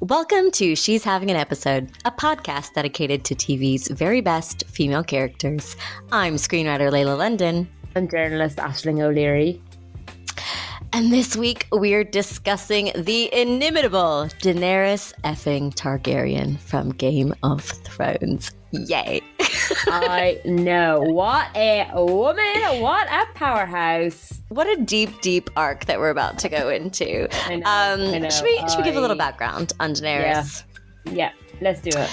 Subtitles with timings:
[0.00, 5.74] Welcome to She's Having an Episode, a podcast dedicated to TV's very best female characters.
[6.12, 7.66] I'm screenwriter Lela London.
[7.94, 9.58] I'm journalist Aisling O'Leary.
[10.92, 18.52] And this week we're discussing the inimitable Daenerys effing Targaryen from Game of Thrones.
[18.72, 19.22] Yay.
[19.86, 21.00] I know.
[21.00, 22.80] What a woman.
[22.80, 24.40] What a powerhouse.
[24.48, 27.28] What a deep, deep arc that we're about to go into.
[27.46, 28.30] I know, Um, I know.
[28.30, 30.62] Should, we, should we give a little background on Daenerys?
[31.10, 32.10] Yeah, let's do it.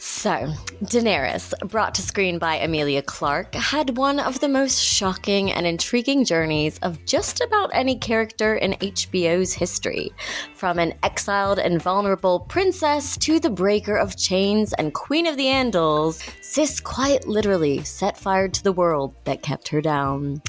[0.00, 0.52] So,
[0.84, 6.24] Daenerys, brought to screen by Emilia Clarke, had one of the most shocking and intriguing
[6.24, 10.12] journeys of just about any character in HBO's history.
[10.54, 15.46] From an exiled and vulnerable princess to the breaker of chains and queen of the
[15.46, 20.40] Andals, Sis quite literally set fire to the world that kept her down.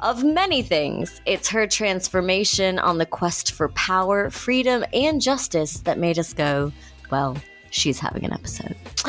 [0.00, 5.96] Of many things, it's her transformation on the quest for power, freedom, and justice that
[5.96, 6.72] made us go,
[7.12, 7.36] well,
[7.76, 8.74] she's having an episode.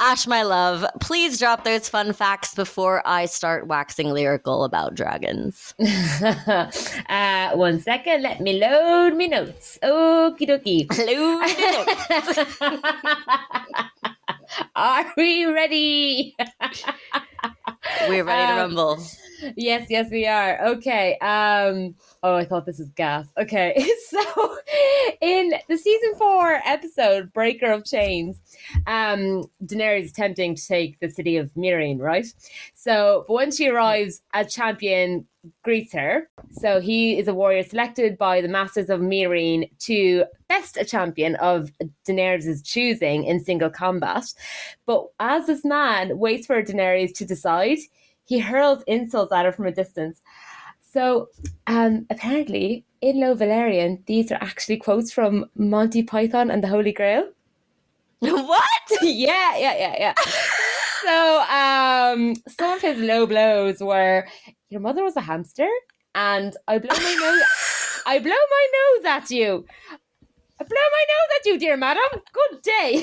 [0.00, 5.74] Ash, my love, please drop those fun facts before I start waxing lyrical about dragons.
[5.80, 9.78] uh, one second, let me load me notes.
[9.82, 10.86] Okie dokie.
[10.92, 11.40] Hello.
[14.76, 16.36] Are we ready?
[18.08, 18.98] We're ready to Um, rumble.
[19.56, 20.64] Yes, yes, we are.
[20.66, 21.18] Okay.
[21.18, 21.94] Um.
[22.22, 23.26] Oh, I thought this was gas.
[23.38, 23.84] Okay.
[24.10, 24.56] So,
[25.20, 28.36] in the season four episode "Breaker of Chains,"
[28.86, 32.26] um, Daenerys is attempting to take the city of Meereen, right?
[32.74, 35.26] So, but when she arrives, a champion
[35.62, 36.28] greets her.
[36.52, 41.36] So he is a warrior selected by the Masters of Meereen to best a champion
[41.36, 41.72] of
[42.06, 44.24] Daenerys' choosing in single combat.
[44.86, 47.78] But as this man waits for Daenerys to decide,
[48.30, 50.22] he hurls insults at her from a distance.
[50.92, 51.30] So
[51.66, 56.92] um, apparently, in Low Valyrian, these are actually quotes from Monty Python and the Holy
[56.92, 57.28] Grail.
[58.20, 58.84] what?
[59.02, 60.14] yeah, yeah, yeah, yeah.
[61.04, 64.28] so um, some of his low blows were,
[64.68, 65.68] "Your mother was a hamster,
[66.14, 67.42] and I blow my nose.
[68.06, 69.66] I blow my nose at you.
[70.60, 72.22] I blow my nose at you, dear madam.
[72.32, 73.02] Good day."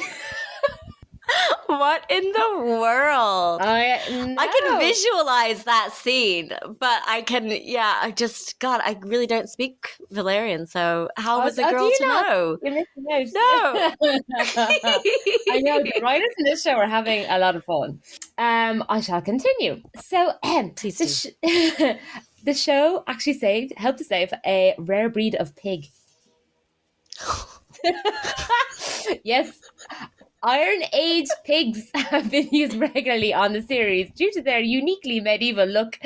[1.68, 3.62] What in the world?
[3.62, 4.00] I,
[4.38, 6.50] I can visualize that scene,
[6.80, 11.44] but I can, yeah, I just, God, I really don't speak Valyrian, so how Oh,
[11.44, 12.28] was a oh, girl to not?
[12.30, 12.58] know?
[12.64, 13.28] You're missing out.
[13.34, 14.72] No.
[15.50, 18.00] I know the writers in this show are having a lot of fun.
[18.38, 19.82] Um, I shall continue.
[20.02, 21.98] So, um, Please the, sh-
[22.46, 25.88] the show actually saved, helped to save a rare breed of pig.
[29.24, 29.60] yes,
[30.44, 35.66] Iron Age pigs have been used regularly on the series due to their uniquely medieval
[35.66, 36.00] look.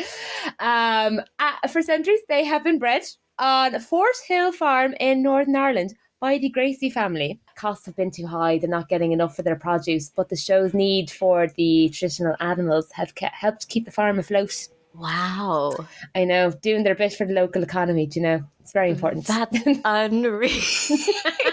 [0.59, 3.03] Um, uh, for centuries, they have been bred
[3.39, 7.41] on Fort Hill Farm in Northern Ireland by the Gracie family.
[7.55, 10.73] Costs have been too high, they're not getting enough for their produce, but the show's
[10.73, 14.69] need for the traditional animals have ke- helped keep the farm afloat.
[14.93, 15.73] Wow.
[16.13, 18.43] I know, doing their bit for the local economy, do you know?
[18.59, 18.95] It's very mm-hmm.
[18.95, 19.27] important.
[19.27, 20.51] That's unreal.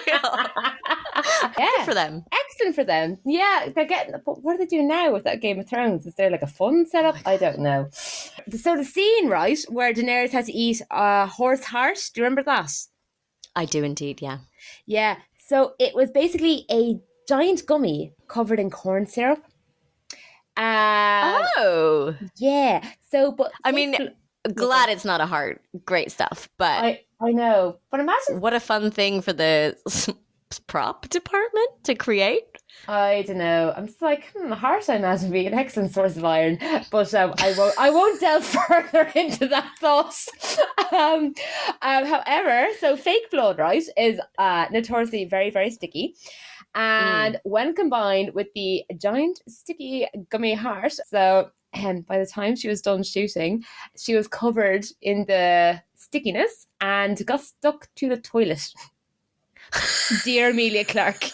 [0.07, 0.49] yeah.
[1.57, 2.25] Good for them.
[2.33, 3.19] excellent for them.
[3.25, 4.15] Yeah, they're getting.
[4.25, 6.07] But what are they doing now with that Game of Thrones?
[6.07, 7.17] Is there like a fun setup?
[7.25, 7.89] I don't know.
[7.93, 11.99] So the scene, right, where Daenerys had to eat a horse heart.
[12.13, 12.73] Do you remember that?
[13.57, 14.39] I do indeed, yeah.
[14.87, 15.17] Yeah.
[15.39, 19.43] So it was basically a giant gummy covered in corn syrup.
[20.59, 22.17] Uh, oh.
[22.37, 22.85] yeah.
[23.11, 24.11] So, but I mean,
[24.55, 25.63] glad it's not a heart.
[25.85, 26.49] Great stuff.
[26.59, 29.77] But I I know, but imagine what a fun thing for the
[30.67, 32.45] prop department to create.
[32.87, 33.75] I don't know.
[33.77, 36.59] I'm just like, hmm, heart I imagine being an excellent source of iron,
[36.91, 37.75] but um, I won't.
[37.79, 40.15] I won't delve further into that thought.
[40.93, 41.35] um,
[41.83, 46.15] um, however, so fake blood, right, is uh, notoriously very, very sticky,
[46.79, 47.41] and mm.
[47.43, 51.51] when combined with the giant sticky gummy heart, so.
[51.75, 53.63] And by the time she was done shooting,
[53.95, 58.73] she was covered in the stickiness and got stuck to the toilet.
[60.25, 61.27] Dear Emilia Clarke.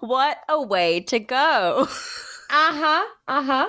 [0.00, 1.88] What a way to go.
[2.52, 3.04] Uh-huh.
[3.28, 3.68] Uh-huh.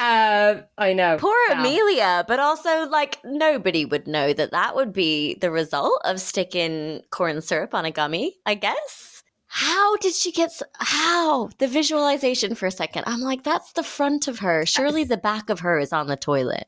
[0.00, 1.16] Um, I know.
[1.18, 1.36] Poor.
[1.50, 7.02] Emilia, but also like nobody would know that that would be the result of sticking
[7.10, 9.22] corn syrup on a gummy, I guess.
[9.48, 13.04] How did she get how the visualization for a second?
[13.06, 14.66] I'm like that's the front of her.
[14.66, 16.66] Surely the back of her is on the toilet.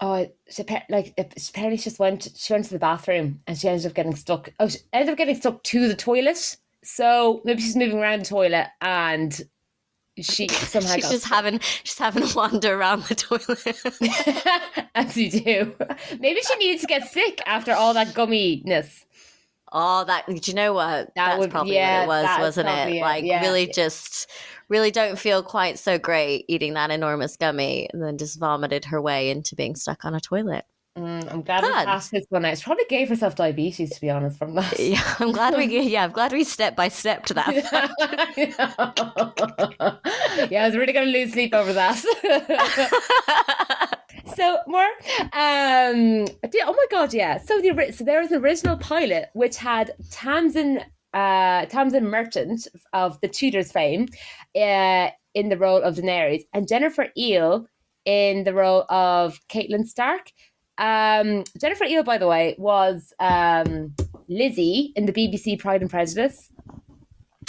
[0.00, 2.28] Oh, she like she apparently she just went.
[2.34, 4.50] She went to the bathroom and she ended up getting stuck.
[4.58, 6.56] Oh, she ended up getting stuck to the toilet.
[6.82, 9.38] So maybe she's moving around the toilet and
[10.22, 14.90] she somehow she's just having she's having a wander around the toilet.
[14.94, 15.74] as you do.
[16.18, 19.04] Maybe she needed to get sick after all that gumminess.
[19.72, 21.12] oh, that do you know what?
[21.14, 22.96] That's would- probably yeah, what it was, wasn't it?
[22.96, 23.40] it, Like yeah.
[23.40, 24.28] really just
[24.68, 29.00] really don't feel quite so great eating that enormous gummy and then just vomited her
[29.00, 30.64] way into being stuck on a toilet.
[30.98, 31.84] Mm, I'm glad we God.
[31.84, 32.58] passed this one out.
[32.58, 34.78] She probably gave herself diabetes, to be honest, from that.
[34.78, 37.54] Yeah, I'm glad we yeah, I'm glad we step by step to that.
[40.50, 41.96] yeah, I was really going to lose sleep over that.
[44.36, 44.88] so more,
[45.32, 47.38] um, the- oh my god, yeah.
[47.38, 50.80] So the so there was an original pilot which had Tamsin,
[51.14, 54.08] uh, Tamzin Merchant of the Tudors fame,
[54.56, 57.64] uh, in the role of Daenerys, and Jennifer Ehle
[58.06, 60.32] in the role of Catelyn Stark.
[60.80, 63.94] Um, Jennifer Ehle, by the way, was um,
[64.28, 66.50] Lizzie in the BBC Pride and Prejudice.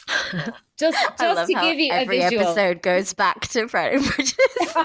[0.78, 2.44] Just, just to give you every a visual.
[2.48, 4.76] episode goes back to Pride and Prejudice.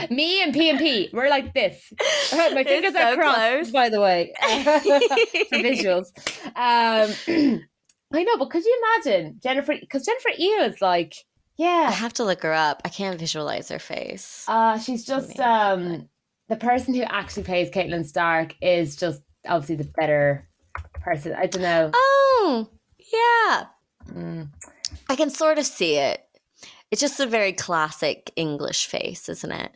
[0.10, 1.92] Me and P and P, we're like this.
[2.32, 3.70] My fingers so are crossed, close.
[3.72, 6.06] by the way, for visuals.
[6.54, 7.10] Um,
[8.12, 9.74] I know, but could you imagine Jennifer?
[9.78, 11.14] Because Jennifer Ehle is like,
[11.56, 11.86] yeah.
[11.88, 12.82] I have to look her up.
[12.84, 14.44] I can't visualize her face.
[14.46, 16.08] uh, she's just um,
[16.48, 20.48] the person who actually plays Catelyn Stark is just obviously the better
[20.94, 21.34] person.
[21.34, 21.90] I don't know.
[21.94, 23.66] Oh, yeah.
[24.12, 24.48] Mm.
[25.08, 26.20] I can sort of see it.
[26.90, 29.72] It's just a very classic English face, isn't it?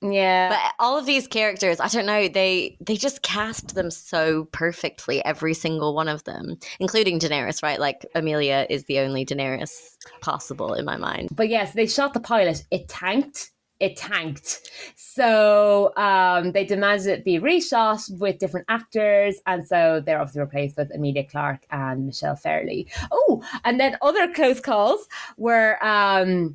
[0.00, 4.44] Yeah, But all of these characters, I don't know, they they just cast them so
[4.52, 7.80] perfectly, every single one of them, including Daenerys, right?
[7.80, 11.30] Like Emilia is the only Daenerys possible in my mind.
[11.32, 12.64] but yes, they shot the pilot.
[12.70, 13.50] It tanked.
[13.80, 14.70] It tanked.
[14.96, 20.76] So um, they demanded it be reshot with different actors, and so they're obviously replaced
[20.76, 22.88] with Emilia Clarke and Michelle Fairley.
[23.12, 26.54] Oh, and then other close calls were um,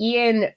[0.00, 0.48] Ian.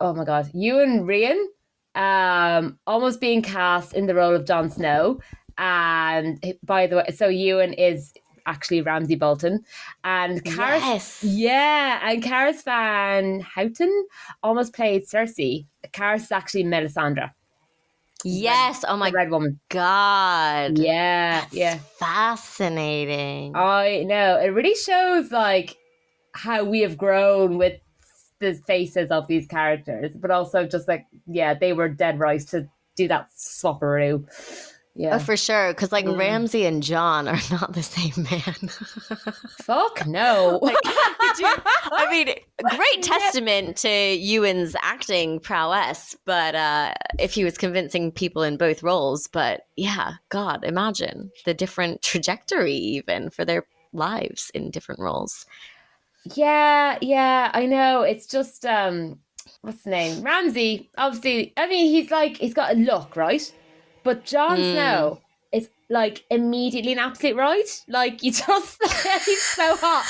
[0.00, 1.46] Oh my God, Iwan Rheon,
[1.94, 5.20] um, almost being cast in the role of Jon Snow.
[5.58, 8.12] And by the way, so Iwan is
[8.46, 9.64] actually Ramsay Bolton,
[10.04, 11.24] and Carice Yes.
[11.24, 14.06] yeah, and Carice Van Houten
[14.42, 15.66] almost played Cersei.
[15.92, 17.30] Carice is actually Melisandre,
[18.24, 18.84] Yes.
[18.88, 19.60] Oh my Red Woman.
[19.68, 20.78] God.
[20.78, 21.78] Yeah, That's yeah.
[21.98, 23.54] Fascinating.
[23.54, 24.38] I know.
[24.38, 25.76] It really shows like
[26.32, 27.80] how we have grown with
[28.38, 32.68] the faces of these characters, but also just like yeah, they were dead right to
[32.96, 34.26] do that swapperoo.
[34.98, 35.72] Yeah, Oh, for sure.
[35.74, 36.18] Because like Mm.
[36.18, 38.70] Ramsay and Jon are not the same man.
[39.62, 40.58] fuck no.
[40.62, 40.76] Like,
[41.38, 41.54] you-
[41.92, 42.34] I mean,
[42.76, 48.82] great testament to Iwan's acting prowess, but uh, if he was convincing people in both
[48.82, 55.44] roles, but yeah, God, imagine the different trajectory even for their lives in different roles.
[56.34, 58.02] Yeah, yeah, I know.
[58.02, 59.18] It's just um
[59.60, 60.22] what's the name?
[60.22, 60.90] Ramsay.
[60.98, 63.52] Obviously, I mean he's like he's got a look, right?
[64.06, 64.72] But Jon Mm.
[64.72, 65.20] Snow
[65.52, 67.68] is like immediately an absolute right.
[67.88, 68.78] Like you just
[69.26, 70.04] he's so hot.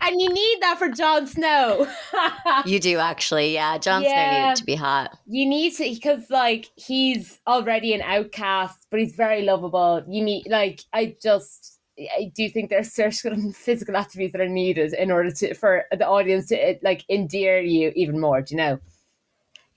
[0.00, 1.86] and you need that for Jon Snow.
[2.64, 3.76] You do actually, yeah.
[3.78, 5.16] Jon Snow needed to be hot.
[5.26, 10.02] you need to because like he's already an outcast, but he's very lovable.
[10.08, 14.92] You need like I just I do think there's certain physical attributes that are needed
[14.94, 18.40] in order to for the audience to like endear you even more.
[18.42, 18.78] Do you know?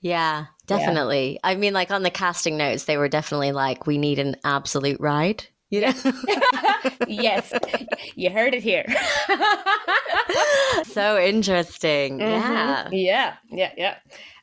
[0.06, 1.40] Yeah, definitely.
[1.42, 5.00] I mean, like on the casting notes, they were definitely like, we need an absolute
[5.00, 5.44] ride.
[5.70, 5.92] You know?
[7.08, 7.52] yes,
[8.14, 8.86] you heard it here.
[10.84, 12.20] so interesting.
[12.20, 12.84] Yeah.
[12.86, 12.88] Mhm.
[12.92, 13.96] yeah, yeah, yeah.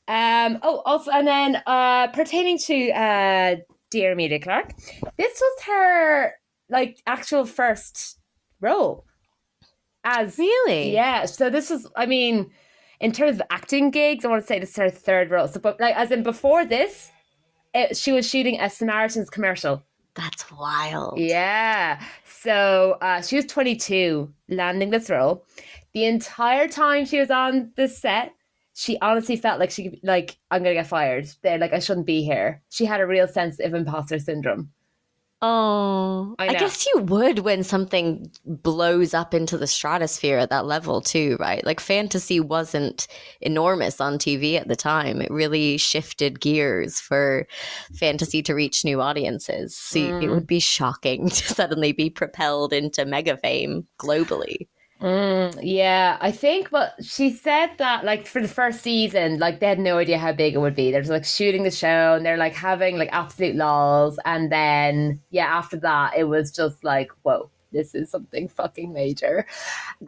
[0.10, 0.60] Um.
[0.64, 3.56] Oh, also, and then uh, pertaining to uh,
[3.90, 4.74] dear Emilia Clarke,
[5.18, 6.34] this was her
[6.70, 8.20] like actual first
[8.60, 9.06] role
[10.04, 10.92] as Really?
[10.94, 11.24] Yeah.
[11.26, 12.52] So this was, I mean,
[13.04, 15.50] in terms of acting gigs, I want to say this is her third role.
[15.50, 17.12] So, but like, as in before this,
[17.74, 19.84] it, she was shooting a Samaritans commercial.
[20.16, 21.20] That's wild.
[21.20, 22.02] Yeah.
[22.24, 25.44] So uh, she was 22, landing this role.
[25.94, 28.32] The entire time she was on the set,
[28.74, 31.28] she honestly felt like she like, I'm gonna get fired.
[31.42, 32.62] They're like, I shouldn't be here.
[32.70, 34.70] She had a real sense of imposter syndrome.
[35.46, 40.66] Oh, I I, guess you would when something blows up into the stratosphere at that
[40.66, 41.64] level, too, right?
[41.66, 43.08] Like fantasy wasn't
[43.42, 45.22] enormous on TV at the time.
[45.22, 47.46] It really shifted gears for
[47.94, 49.76] fantasy to reach new audiences.
[49.78, 50.30] So it Mm.
[50.30, 54.68] would be shocking to suddenly be propelled into mega fame globally.
[55.04, 59.68] Mm, yeah, I think, but she said that like for the first season, like they
[59.68, 60.92] had no idea how big it would be.
[60.92, 65.20] They're just like shooting the show and they're like having like absolute lols, and then
[65.30, 69.46] yeah, after that it was just like whoa, this is something fucking major.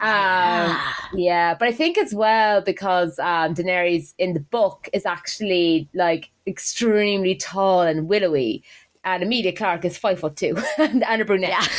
[0.00, 0.80] Yeah.
[1.12, 6.30] yeah, but I think as well because um, Daenerys in the book is actually like
[6.46, 8.64] extremely tall and willowy,
[9.04, 11.50] and Emilia Clarke is five foot two and, and a brunette.
[11.50, 11.66] Yeah.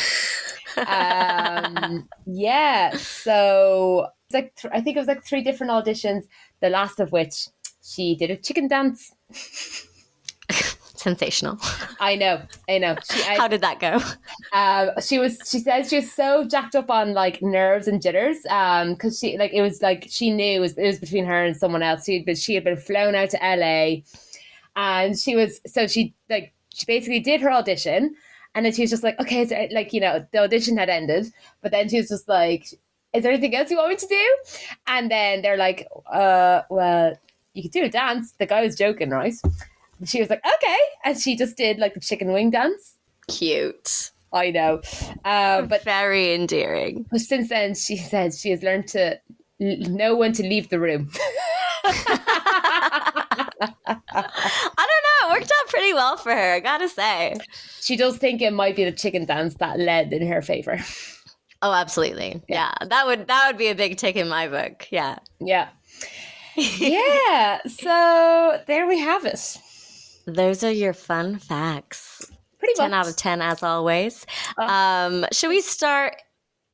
[0.86, 6.24] um, yeah, so it's like th- I think it was like three different auditions.
[6.60, 7.48] The last of which
[7.82, 9.12] she did a chicken dance.
[10.98, 11.58] Sensational.
[12.00, 12.96] I know, I know.
[13.10, 14.00] She, I, How did that go?
[14.52, 15.38] um, she was.
[15.46, 18.38] She says she was so jacked up on like nerves and jitters.
[18.50, 21.44] Um, because she like it was like she knew it was, it was between her
[21.44, 22.04] and someone else.
[22.04, 24.02] She but she had been flown out to LA,
[24.74, 28.14] and she was so she like she basically did her audition,
[28.58, 31.32] and then she was just like, okay, so, like you know the audition had ended,
[31.62, 32.64] but then she was just like,
[33.12, 34.36] is there anything else you want me to do?
[34.88, 37.16] And then they're like, uh, well,
[37.54, 38.32] you could do a dance.
[38.32, 39.32] The guy was joking, right?
[40.04, 42.96] She was like, okay, and she just did like the chicken wing dance.
[43.28, 44.10] Cute.
[44.32, 44.82] I know.
[45.24, 47.06] Uh, but, But very endearing.
[47.12, 49.20] but since then, she said she has learned to
[49.60, 51.10] know when to leave the room.
[51.84, 53.48] I
[54.76, 55.28] don't know.
[55.28, 57.36] It worked out pretty well for her, I gotta say.
[57.80, 60.78] she does think it might be the chicken dance that led in her favor.
[61.60, 62.40] Oh, absolutely.
[62.48, 62.72] Yeah.
[62.86, 64.86] That would that would be a big tick in my book.
[64.92, 65.18] Yeah.
[65.40, 65.68] Yeah.
[66.56, 67.58] Yeah.
[67.66, 69.56] So there we have it.
[70.26, 72.30] Those are your fun facts.
[72.60, 72.98] Pretty 10 much.
[72.98, 74.24] out of 10 as always.
[74.56, 74.62] Uh.
[74.62, 76.14] Um, should we start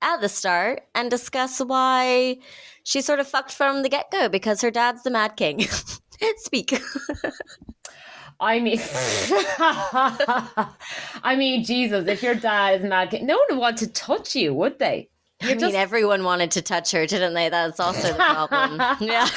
[0.03, 2.37] at the start and discuss why
[2.83, 5.63] she sort of fucked from the get-go because her dad's the mad king.
[6.37, 6.79] Speak.
[8.41, 8.79] I mean,
[11.23, 14.53] I mean, Jesus, if your dad is mad, no one would want to touch you,
[14.55, 15.09] would they?
[15.43, 17.49] I mean, just- everyone wanted to touch her, didn't they?
[17.49, 18.81] That's also the problem.
[19.01, 19.29] yeah.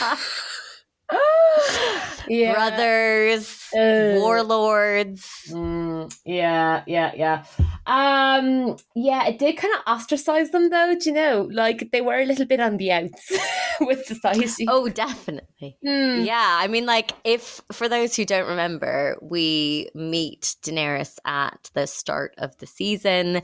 [2.27, 2.53] yeah.
[2.53, 4.15] Brothers, Ugh.
[4.21, 5.25] warlords.
[5.49, 7.45] Mm, yeah, yeah, yeah.
[7.85, 11.47] Um, yeah, it did kind of ostracize them though, do you know?
[11.51, 13.31] Like they were a little bit on the outs
[13.81, 14.65] with society.
[14.69, 15.77] Oh, definitely.
[15.83, 16.23] Hmm.
[16.23, 21.87] Yeah, I mean, like, if for those who don't remember, we meet Daenerys at the
[21.87, 23.41] start of the season,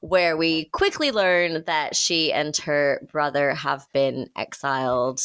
[0.00, 5.20] where we quickly learn that she and her brother have been exiled.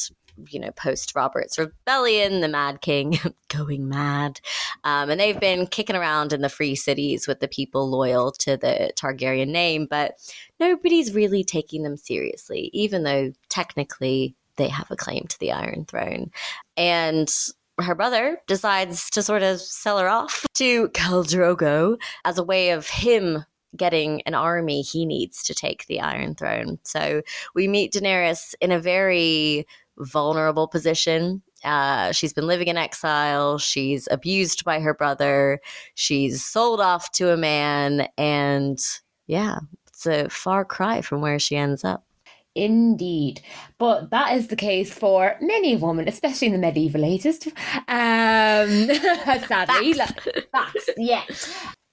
[0.49, 4.39] You know, post Robert's rebellion, the Mad King going mad.
[4.83, 8.57] Um, and they've been kicking around in the free cities with the people loyal to
[8.57, 10.15] the Targaryen name, but
[10.59, 15.85] nobody's really taking them seriously, even though technically they have a claim to the Iron
[15.85, 16.31] Throne.
[16.77, 17.33] And
[17.79, 22.71] her brother decides to sort of sell her off to Khal Drogo as a way
[22.71, 23.45] of him
[23.75, 26.77] getting an army he needs to take the Iron Throne.
[26.83, 27.21] So
[27.55, 29.65] we meet Daenerys in a very
[30.01, 31.41] vulnerable position.
[31.63, 33.57] Uh, she's been living in exile.
[33.57, 35.59] She's abused by her brother.
[35.95, 38.07] She's sold off to a man.
[38.17, 38.79] And
[39.27, 42.03] yeah, it's a far cry from where she ends up.
[42.53, 43.41] Indeed.
[43.77, 47.39] But that is the case for many women, especially in the medieval ages.
[47.47, 47.53] Um,
[49.47, 51.23] sadly, like, facts, yeah.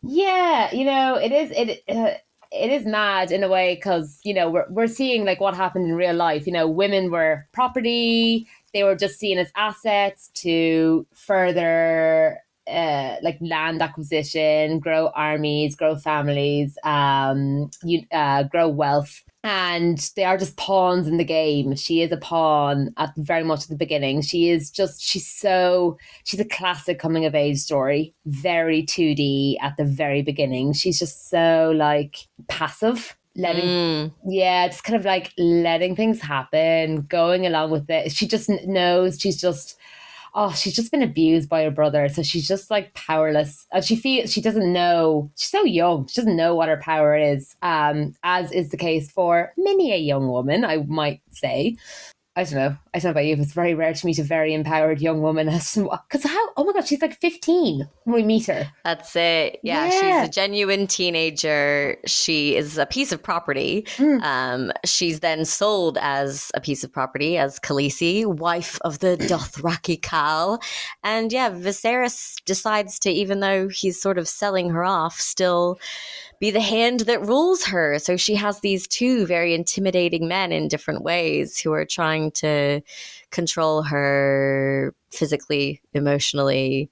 [0.02, 2.18] Yeah, you know, it is, it, uh,
[2.50, 5.86] it is mad in a way because, you know, we're, we're seeing like what happened
[5.86, 6.46] in real life.
[6.46, 12.38] You know, women were property, they were just seen as assets to further
[12.68, 19.22] uh, like land acquisition, grow armies, grow families, um, you, uh, grow wealth.
[19.48, 21.74] And they are just pawns in the game.
[21.74, 24.20] She is a pawn at very much at the beginning.
[24.20, 28.14] She is just, she's so, she's a classic coming of age story.
[28.26, 30.74] Very 2D at the very beginning.
[30.74, 34.12] She's just so like passive, letting Mm.
[34.26, 38.12] yeah, just kind of like letting things happen, going along with it.
[38.12, 39.77] She just knows she's just,
[40.40, 42.08] oh, she's just been abused by her brother.
[42.08, 43.66] So she's just like powerless.
[43.72, 47.16] And she feels she doesn't know, she's so young, she doesn't know what her power
[47.16, 51.76] is, um, as is the case for many a young woman, I might say.
[52.38, 52.76] I don't know.
[52.94, 55.22] I don't know about you, but it's very rare to meet a very empowered young
[55.22, 55.46] woman.
[55.46, 56.48] Because how?
[56.56, 58.70] Oh my god, she's like fifteen when we meet her.
[58.84, 59.58] That's it.
[59.64, 60.20] Yeah, Yeah.
[60.20, 61.96] she's a genuine teenager.
[62.06, 63.82] She is a piece of property.
[63.96, 64.22] Mm.
[64.22, 70.00] Um, she's then sold as a piece of property as Khaleesi, wife of the Dothraki
[70.00, 70.62] Khal.
[71.02, 75.80] And yeah, Viserys decides to, even though he's sort of selling her off, still
[76.40, 77.98] be the hand that rules her.
[77.98, 82.80] So she has these two very intimidating men in different ways who are trying to
[83.30, 86.90] control her physically, emotionally,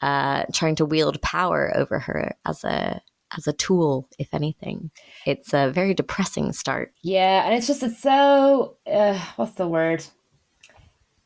[0.00, 3.00] uh, trying to wield power over her as a
[3.36, 4.90] as a tool, if anything.
[5.26, 6.94] It's a very depressing start.
[7.02, 10.04] Yeah, and it's just it's so uh, what's the word?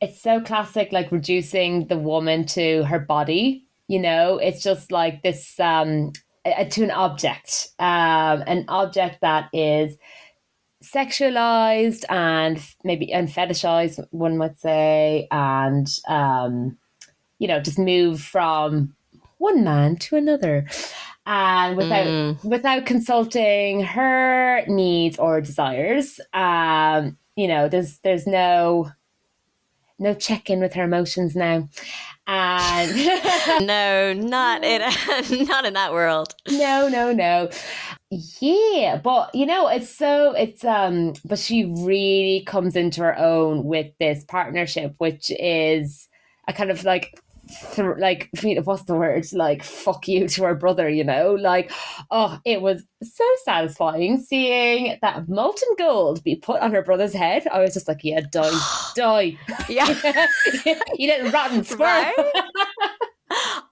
[0.00, 3.66] It's so classic, like reducing the woman to her body.
[3.86, 6.12] You know, it's just like this um
[6.44, 9.96] uh, to an object, um, an object that is
[10.82, 16.76] sexualized and maybe and fetishized, one might say, and um,
[17.38, 18.94] you know, just move from
[19.38, 20.66] one man to another
[21.26, 22.44] and without mm.
[22.44, 28.90] without consulting her needs or desires um you know there's there's no
[30.02, 31.68] no check in with her emotions now.
[32.26, 32.96] And
[33.66, 34.80] no not in
[35.48, 36.34] not in that world.
[36.50, 37.50] No no no.
[38.10, 43.64] Yeah but you know it's so it's um but she really comes into her own
[43.64, 46.08] with this partnership which is
[46.48, 47.18] a kind of like
[47.74, 48.30] th- like
[48.64, 51.72] what's the word like fuck you to her brother you know like
[52.10, 57.46] oh it was so satisfying seeing that molten gold be put on her brother's head
[57.48, 58.50] i was just like yeah die
[58.96, 59.36] die
[59.68, 59.88] yeah
[60.94, 62.12] you didn't rotten sperm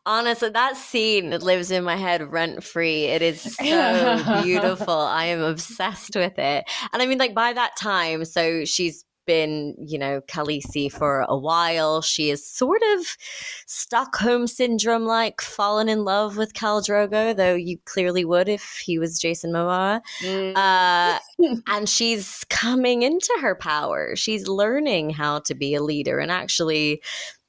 [0.06, 3.04] Honestly, that scene lives in my head rent free.
[3.04, 4.94] It is so beautiful.
[4.94, 6.64] I am obsessed with it.
[6.92, 11.36] And I mean, like, by that time, so she's been, you know, Khaleesi for a
[11.36, 12.02] while.
[12.02, 13.16] She is sort of
[13.66, 18.98] Stockholm syndrome like fallen in love with Khal Drogo, though you clearly would if he
[18.98, 20.00] was Jason Momoa.
[20.22, 20.56] Mm.
[20.56, 21.18] Uh,
[21.66, 24.16] and she's coming into her power.
[24.16, 27.02] She's learning how to be a leader and actually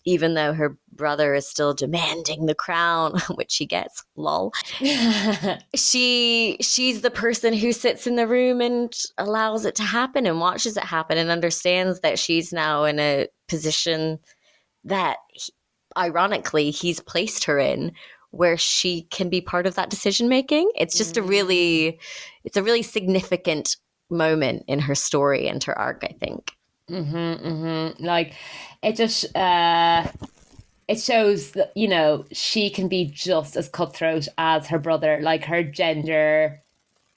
[0.05, 4.51] even though her brother is still demanding the crown, which she gets, lol.
[5.75, 10.39] she she's the person who sits in the room and allows it to happen and
[10.39, 14.19] watches it happen and understands that she's now in a position
[14.83, 15.53] that he,
[15.97, 17.91] ironically he's placed her in
[18.31, 20.71] where she can be part of that decision making.
[20.75, 21.19] It's just mm.
[21.19, 21.99] a really
[22.43, 23.75] it's a really significant
[24.09, 26.53] moment in her story and her arc, I think.
[26.91, 28.03] Mm-hmm, mm-hmm.
[28.03, 28.33] Like
[28.83, 30.07] it just uh
[30.87, 35.19] it shows that you know she can be just as cutthroat as her brother.
[35.21, 36.61] Like her gender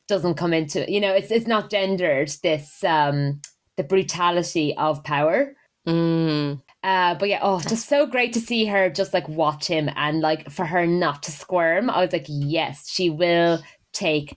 [0.07, 0.91] doesn't come into it.
[0.91, 3.41] you know it's it's not gendered this um
[3.77, 5.57] the brutality of power.
[5.87, 6.63] Mm.
[6.83, 10.21] Uh, but yeah, oh, just so great to see her just like watch him and
[10.21, 11.89] like for her not to squirm.
[11.91, 13.63] I was like, yes, she will
[13.93, 14.37] take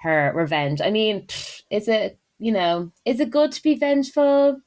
[0.00, 0.80] her revenge.
[0.80, 1.26] I mean,
[1.70, 4.60] is it you know, is it good to be vengeful?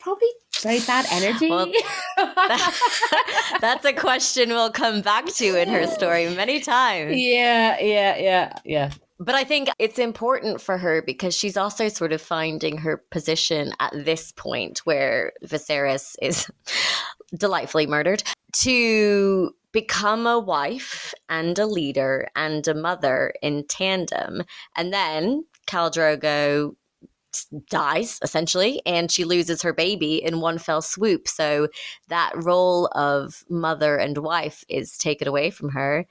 [0.00, 0.28] Probably
[0.62, 1.48] very bad energy.
[1.48, 1.70] Well,
[2.16, 7.16] that, that's a question we'll come back to in her story many times.
[7.16, 8.92] Yeah, yeah, yeah, yeah.
[9.18, 13.72] But I think it's important for her because she's also sort of finding her position
[13.78, 16.50] at this point where Viserys is
[17.36, 24.42] delightfully murdered to become a wife and a leader and a mother in tandem.
[24.74, 26.74] And then Khal Drogo
[27.68, 31.68] dies essentially and she loses her baby in one fell swoop so
[32.08, 36.06] that role of mother and wife is taken away from her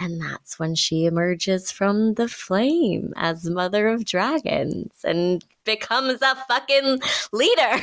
[0.00, 6.36] and that's when she emerges from the flame as mother of dragons and becomes a
[6.48, 7.00] fucking
[7.32, 7.82] leader.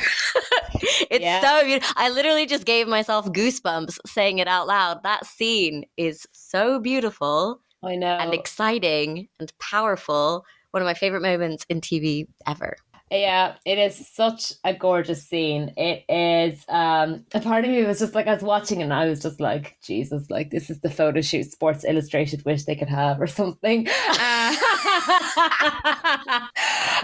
[1.10, 1.40] it's yeah.
[1.42, 1.94] so beautiful.
[1.96, 5.02] I literally just gave myself goosebumps saying it out loud.
[5.02, 7.60] That scene is so beautiful.
[7.84, 8.16] I know.
[8.16, 12.76] And exciting and powerful one of my favorite moments in TV ever.
[13.10, 15.72] Yeah, it is such a gorgeous scene.
[15.78, 19.06] It is um a part of me was just like I was watching and I
[19.06, 22.90] was just like, Jesus, like this is the photo shoot Sports Illustrated wish they could
[22.90, 23.88] have or something.
[23.88, 24.54] Uh,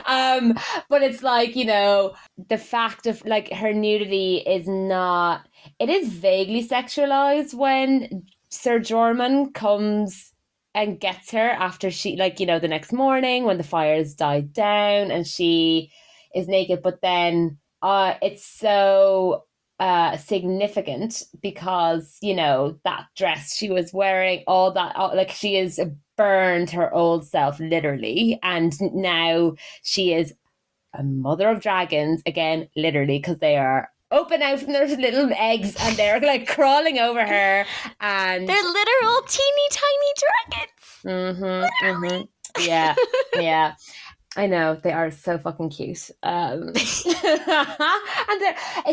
[0.04, 0.52] um
[0.90, 2.12] but it's like, you know,
[2.50, 9.54] the fact of like her nudity is not it is vaguely sexualized when Sir Jorman
[9.54, 10.31] comes
[10.74, 14.52] and gets her after she like you know the next morning when the fires died
[14.52, 15.90] down and she
[16.34, 16.82] is naked.
[16.82, 19.44] But then uh it's so
[19.80, 25.56] uh significant because you know that dress she was wearing all that all, like she
[25.56, 25.80] is
[26.16, 28.38] burned her old self literally.
[28.42, 30.34] And now she is
[30.94, 35.74] a mother of dragons again literally because they are open out from their little eggs
[35.80, 37.64] and they're like crawling over her
[38.00, 40.12] and they're literal teeny tiny
[40.46, 40.70] dragons.
[41.04, 42.62] Mm-hmm, mm-hmm.
[42.62, 42.94] Yeah,
[43.34, 43.74] yeah.
[44.36, 47.04] I know they are so fucking cute, um, and it's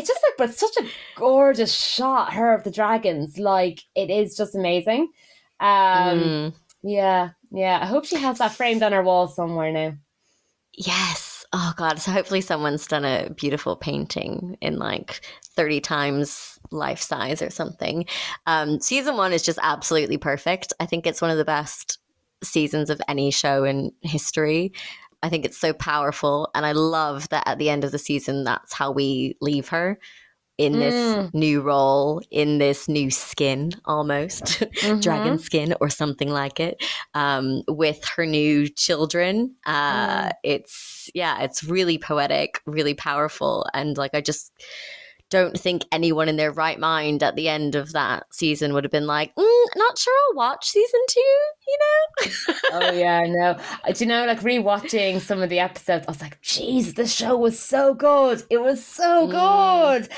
[0.08, 2.34] just like, but such a gorgeous shot.
[2.34, 5.10] Her of the dragons, like it is just amazing.
[5.58, 6.54] Um, mm.
[6.82, 7.78] Yeah, yeah.
[7.80, 9.94] I hope she has that framed on her wall somewhere now.
[10.74, 11.98] Yes, oh god.
[11.98, 15.20] So hopefully someone's done a beautiful painting in like
[15.56, 18.06] 30 times life size or something.
[18.46, 20.72] Um season one is just absolutely perfect.
[20.80, 21.98] I think it's one of the best
[22.42, 24.72] seasons of any show in history.
[25.22, 28.42] I think it's so powerful and i love that at the end of the season
[28.42, 29.98] that's how we leave her
[30.60, 31.32] in this mm.
[31.32, 35.00] new role, in this new skin almost, mm-hmm.
[35.00, 39.54] dragon skin or something like it, um, with her new children.
[39.64, 40.32] Uh, mm.
[40.44, 43.64] It's, yeah, it's really poetic, really powerful.
[43.72, 44.52] And like, I just,
[45.30, 48.90] don't think anyone in their right mind at the end of that season would have
[48.90, 51.20] been like, mm, not sure I'll watch season two,
[51.68, 52.54] you know?
[52.72, 53.56] oh, yeah, no.
[53.84, 57.06] Uh, do you know, like rewatching some of the episodes, I was like, Jesus, the
[57.06, 58.42] show was so good.
[58.50, 59.30] It was so mm.
[59.30, 60.08] good.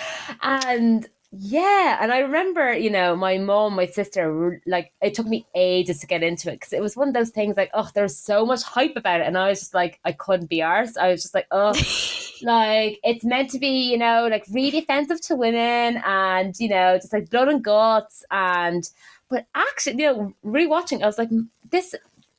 [0.40, 5.46] And yeah, and I remember, you know, my mom, my sister, like it took me
[5.54, 8.14] ages to get into it because it was one of those things like, oh, there's
[8.14, 10.98] so much hype about it, and I was just like, I couldn't be arsed.
[10.98, 11.70] I was just like, oh,
[12.42, 16.98] like it's meant to be, you know, like really offensive to women, and you know,
[16.98, 18.90] just like blood and guts, and
[19.30, 21.30] but actually, you know, rewatching, I was like,
[21.70, 21.94] this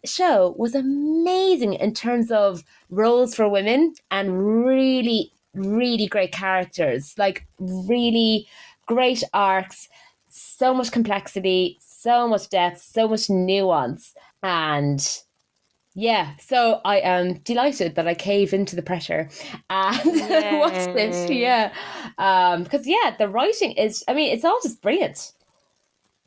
[0.06, 7.48] show was amazing in terms of roles for women and really, really great characters, like
[7.58, 8.48] really
[8.86, 9.88] great arcs,
[10.30, 14.14] so much complexity, so much depth, so much nuance.
[14.42, 15.06] And
[15.96, 19.30] yeah, so I am delighted that I cave into the pressure
[19.70, 19.96] and
[20.60, 21.32] watched it.
[21.32, 21.72] Yeah.
[22.18, 25.34] Um, because yeah, the writing is I mean, it's all just brilliant.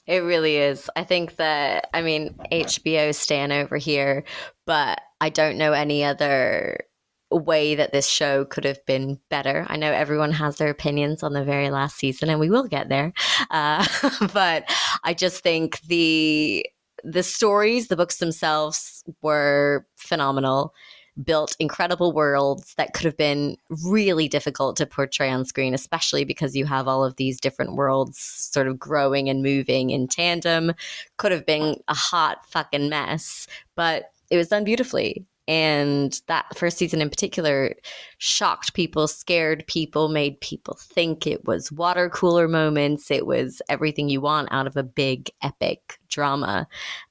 [0.07, 0.89] It really is.
[0.95, 4.23] I think that I mean HBO staying over here,
[4.67, 6.86] but I don't know any other
[7.31, 9.67] way that this show could have been better.
[9.69, 12.89] I know everyone has their opinions on the very last season, and we will get
[12.89, 13.13] there.
[13.51, 13.87] Uh,
[14.33, 14.65] but
[15.05, 16.67] I just think the
[17.05, 20.75] the stories, the books themselves, were phenomenal.
[21.23, 26.55] Built incredible worlds that could have been really difficult to portray on screen, especially because
[26.55, 30.73] you have all of these different worlds sort of growing and moving in tandem.
[31.17, 36.77] Could have been a hot fucking mess, but it was done beautifully and that first
[36.77, 37.75] season in particular
[38.19, 43.11] shocked people, scared people, made people think it was water cooler moments.
[43.11, 46.67] It was everything you want out of a big, epic drama.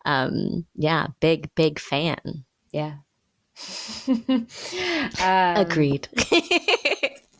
[0.05, 2.45] Um, yeah, big, big fan.
[2.71, 2.95] Yeah.
[4.07, 4.47] um,
[5.21, 6.09] Agreed.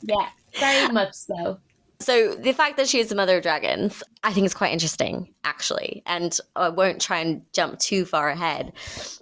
[0.01, 1.59] yeah, very much so.
[1.99, 5.33] So the fact that she is the mother of dragons, I think is quite interesting,
[5.43, 6.03] actually.
[6.05, 8.73] And I won't try and jump too far ahead,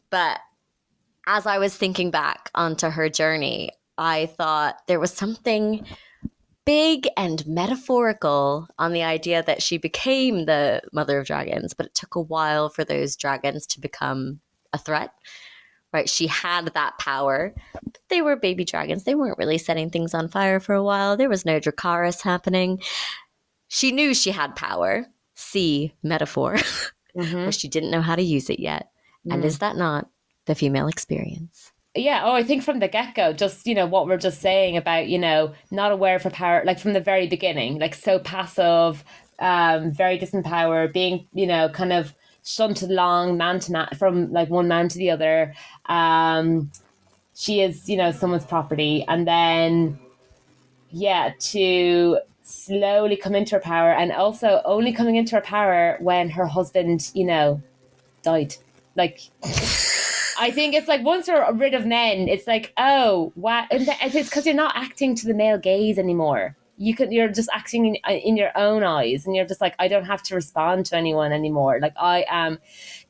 [0.09, 0.39] but
[1.27, 5.85] as I was thinking back onto her journey, I thought there was something
[6.65, 11.95] big and metaphorical on the idea that she became the mother of dragons, but it
[11.95, 14.39] took a while for those dragons to become
[14.71, 15.11] a threat.
[15.91, 16.09] Right?
[16.09, 17.53] She had that power.
[17.73, 19.03] But they were baby dragons.
[19.03, 21.15] They weren't really setting things on fire for a while.
[21.15, 22.81] There was no Dracarys happening.
[23.67, 25.05] She knew she had power.
[25.35, 26.57] See metaphor.
[27.15, 27.45] Mm-hmm.
[27.45, 28.89] but she didn't know how to use it yet.
[29.27, 29.35] Mm.
[29.35, 30.09] And is that not
[30.45, 31.71] the female experience.
[31.95, 32.23] Yeah.
[32.25, 35.07] Oh, I think from the get go, just, you know, what we're just saying about,
[35.07, 39.03] you know, not aware of her power, like from the very beginning, like so passive,
[39.39, 44.49] um, very disempowered, being, you know, kind of shunted along man to man from like
[44.49, 45.53] one man to the other.
[45.85, 46.71] Um,
[47.35, 49.05] she is, you know, someone's property.
[49.07, 49.99] And then,
[50.89, 56.29] yeah, to slowly come into her power and also only coming into her power when
[56.29, 57.61] her husband, you know,
[58.23, 58.55] died.
[58.95, 59.21] Like,
[60.43, 63.31] I think it's like once you're rid of men, it's like, oh.
[63.71, 66.57] And it's because you're not acting to the male gaze anymore.
[66.75, 69.73] You can, you're just acting in, uh, in your own eyes, and you're just like,
[69.79, 71.79] I don't have to respond to anyone anymore.
[71.79, 72.59] Like, I am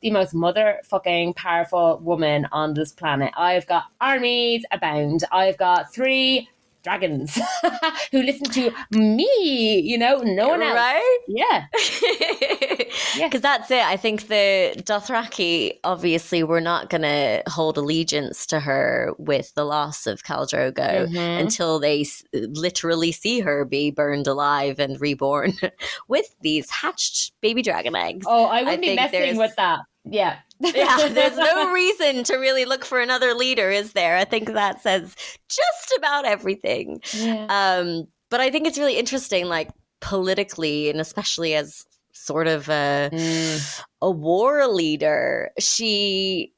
[0.00, 3.32] the most motherfucking powerful woman on this planet.
[3.36, 5.24] I've got armies abound.
[5.32, 6.48] I've got three
[6.84, 7.38] dragons
[8.12, 10.76] who listen to me, you know, no one else.
[10.76, 11.18] Right?
[11.26, 11.64] Yeah.
[13.16, 13.26] yeah.
[13.26, 13.82] Because that's it.
[13.82, 19.64] I think the Dothraki obviously were not going to hold allegiance to her with the
[19.64, 21.16] loss of Khal Drogo mm-hmm.
[21.16, 25.54] until they s- literally see her be burned alive and reborn
[26.08, 28.26] with these hatched baby dragon eggs.
[28.28, 29.80] Oh, I wouldn't I be messing with that.
[30.04, 30.38] Yeah.
[30.60, 34.16] yeah, there's no reason to really look for another leader, is there?
[34.16, 35.14] I think that says
[35.48, 37.00] just about everything.
[37.12, 37.46] Yeah.
[37.48, 43.10] Um, but I think it's really interesting, like politically, and especially as sort of a
[43.12, 43.80] mm.
[44.00, 45.50] a war leader.
[45.58, 46.52] She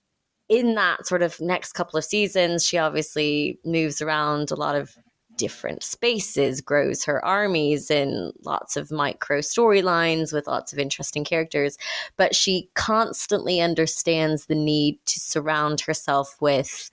[0.49, 4.97] in that sort of next couple of seasons, she obviously moves around a lot of
[5.37, 11.79] different spaces, grows her armies in lots of micro storylines with lots of interesting characters.
[12.17, 16.91] But she constantly understands the need to surround herself with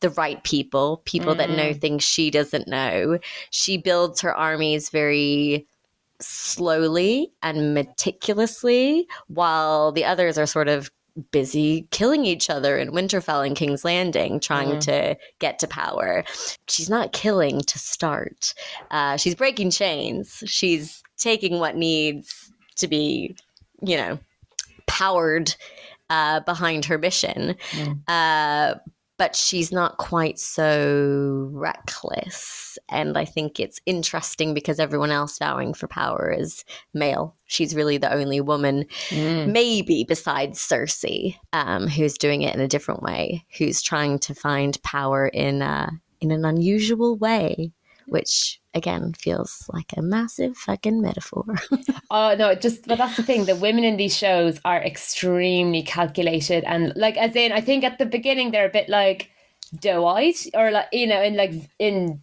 [0.00, 1.38] the right people, people mm.
[1.38, 1.80] that know mm.
[1.80, 3.18] things she doesn't know.
[3.50, 5.66] She builds her armies very
[6.20, 10.90] slowly and meticulously, while the others are sort of
[11.30, 14.80] busy killing each other in Winterfell and King's Landing, trying Mhm.
[14.80, 16.24] to get to power.
[16.68, 18.54] She's not killing to start.
[18.90, 20.42] Uh, she's breaking chains.
[20.46, 23.36] She's taking what needs to be,
[23.82, 24.18] you know,
[24.86, 25.54] powered
[26.10, 27.54] uh, behind her mission.
[27.72, 28.02] Mm.
[28.08, 28.78] Uh,
[29.18, 32.78] but she's not quite so reckless.
[32.88, 37.34] And I think it's interesting because everyone else vowing for power is male.
[37.46, 39.48] She's really the only woman, Mm.
[39.52, 44.82] maybe besides Cersei, um, who's doing it in a different way, who's trying to find
[44.82, 47.72] power in uh, in an unusual way,
[48.08, 51.44] which again feels like a massive fucking metaphor.
[52.10, 53.44] Oh no, just but that's the thing.
[53.44, 57.98] The women in these shows are extremely calculated and like as in I think at
[57.98, 59.30] the beginning they're a bit like
[59.78, 62.22] doe-eyed or like you know in like in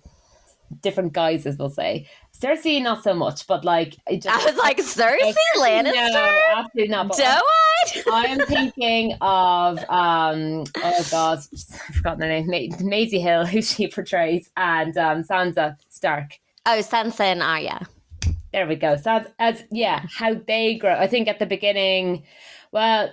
[0.81, 2.07] different guises we'll say.
[2.37, 6.11] Cersei not so much, but like I just I was like, Cersei Lannister?
[6.11, 7.07] No, absolutely not.
[7.09, 8.03] But Doe-eyed?
[8.11, 12.47] I am thinking of um oh god, I've forgotten her name.
[12.47, 16.39] Ma- Maisie Hill, who she portrays, and um Sansa Stark.
[16.65, 17.87] Oh, Sansa and Arya.
[18.51, 18.95] There we go.
[18.95, 20.95] So as, yeah, how they grow.
[20.95, 22.23] I think at the beginning,
[22.71, 23.11] well,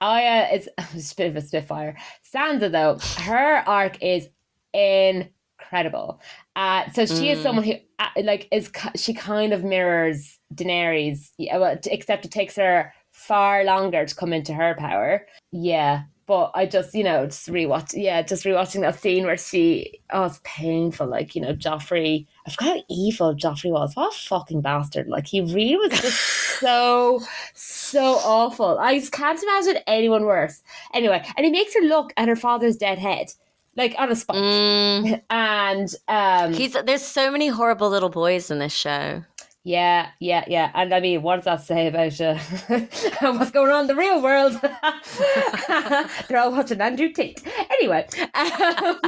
[0.00, 1.96] Arya is it's a bit of a spitfire.
[2.24, 4.28] Sansa though, her arc is
[4.72, 6.20] incredible.
[6.56, 7.42] Uh, so she is Mm.
[7.42, 12.56] someone who uh, like is she kind of mirrors Daenerys, yeah, well, except it takes
[12.56, 15.26] her far longer to come into her power.
[15.52, 16.02] Yeah.
[16.26, 20.24] But I just, you know, just rewatch, yeah, just rewatching that scene where she, oh,
[20.24, 21.06] it's painful.
[21.06, 23.94] Like, you know, Joffrey, I forgot how evil Joffrey was.
[23.94, 25.06] What a fucking bastard.
[25.06, 26.18] Like, he really was just
[26.60, 27.20] so,
[27.54, 28.76] so awful.
[28.80, 30.62] I just can't imagine anyone worse.
[30.94, 33.32] Anyway, and he makes her look at her father's dead head,
[33.76, 34.36] like on a spot.
[34.36, 39.22] Mm, And, um, he's there's so many horrible little boys in this show.
[39.66, 40.70] Yeah, yeah, yeah.
[40.74, 42.38] And I mean, what does that say about uh,
[43.36, 44.52] what's going on in the real world?
[46.28, 47.42] They're all watching Andrew Tate.
[47.72, 49.00] Anyway, um,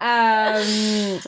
[0.00, 1.20] um,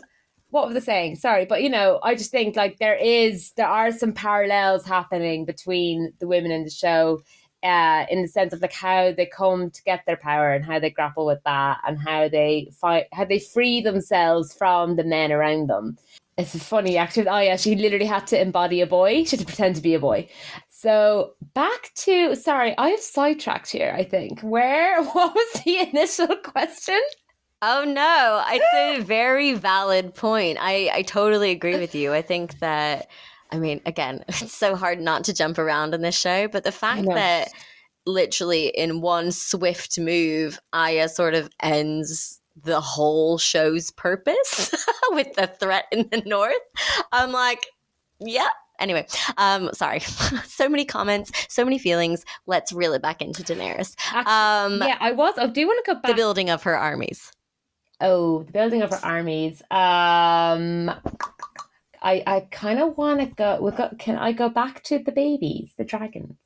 [0.51, 1.17] what was I saying?
[1.17, 5.45] Sorry, but you know, I just think like there is, there are some parallels happening
[5.45, 7.21] between the women in the show.
[7.63, 10.79] Uh, in the sense of like how they come to get their power and how
[10.79, 15.33] they grapple with that and how they fight how they free themselves from the men
[15.33, 15.99] around them
[16.39, 17.29] it's a funny actually.
[17.29, 19.25] Oh yeah, she literally had to embody a boy.
[19.25, 20.29] She had to pretend to be a boy.
[20.69, 23.93] So back to sorry, I have sidetracked here.
[23.97, 27.01] I think where what was the initial question?
[27.61, 30.59] Oh no, it's a very valid point.
[30.61, 32.13] I, I totally agree with you.
[32.13, 33.09] I think that,
[33.51, 36.73] I mean, again, it's so hard not to jump around in this show, but the
[36.73, 37.49] fact that
[38.07, 44.75] literally in one swift move, Arya sort of ends the whole show's purpose
[45.11, 46.55] with the threat in the north.
[47.13, 47.67] I'm like,
[48.21, 48.49] yeah.
[48.81, 49.07] Anyway,
[49.39, 50.01] um, sorry.
[50.45, 52.25] so many comments, so many feelings.
[52.47, 53.95] Let's reel it back into Daenerys.
[54.13, 55.35] Actually, Um, yeah, I was.
[55.37, 56.11] I do want to go back.
[56.11, 57.33] the building of her armies.
[58.01, 59.61] oh, the building of her armies.
[59.73, 60.93] Um,
[62.03, 63.61] I I kind of want to go.
[63.61, 63.99] We got.
[63.99, 66.37] Can I go back to the babies, the dragons?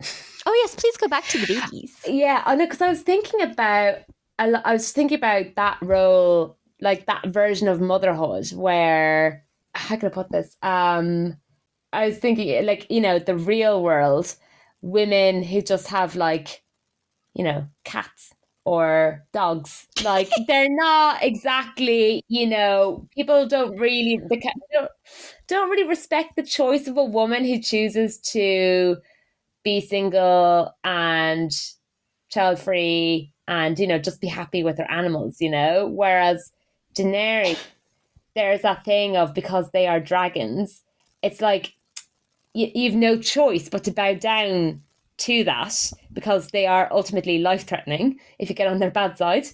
[0.44, 1.96] Oh yes, please go back to the babies.
[2.08, 3.98] Yeah, I know because I was thinking about
[4.38, 10.12] I, was thinking about that role, like that version of motherhood, where how can I
[10.12, 10.56] put this?
[10.62, 11.36] Um,
[11.92, 14.34] I was thinking like you know the real world,
[14.80, 16.62] women who just have like,
[17.34, 18.31] you know, cats
[18.64, 19.86] or dogs.
[20.04, 24.90] Like they're not exactly, you know, people don't really the ca- don't,
[25.48, 28.96] don't really respect the choice of a woman who chooses to
[29.62, 31.52] be single and
[32.30, 36.52] child free and you know just be happy with their animals you know whereas
[36.94, 37.58] Daenerys
[38.34, 40.82] there's that thing of because they are dragons
[41.22, 41.74] it's like
[42.54, 44.80] you, you've no choice but to bow down
[45.22, 45.74] to that
[46.12, 49.46] because they are ultimately life threatening if you get on their bad side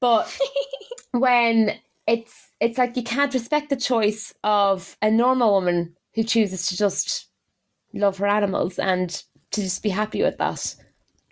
[0.00, 0.38] but
[1.12, 6.66] when it's it's like you can't respect the choice of a normal woman who chooses
[6.66, 7.28] to just
[7.94, 10.74] love her animals and to just be happy with that.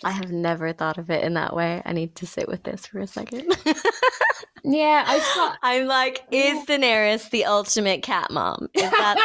[0.04, 1.82] I have never thought of it in that way.
[1.84, 3.54] I need to sit with this for a second.
[4.64, 5.58] Yeah, I thought.
[5.62, 8.68] I'm like, is Daenerys the ultimate cat mom?
[8.74, 9.16] Is that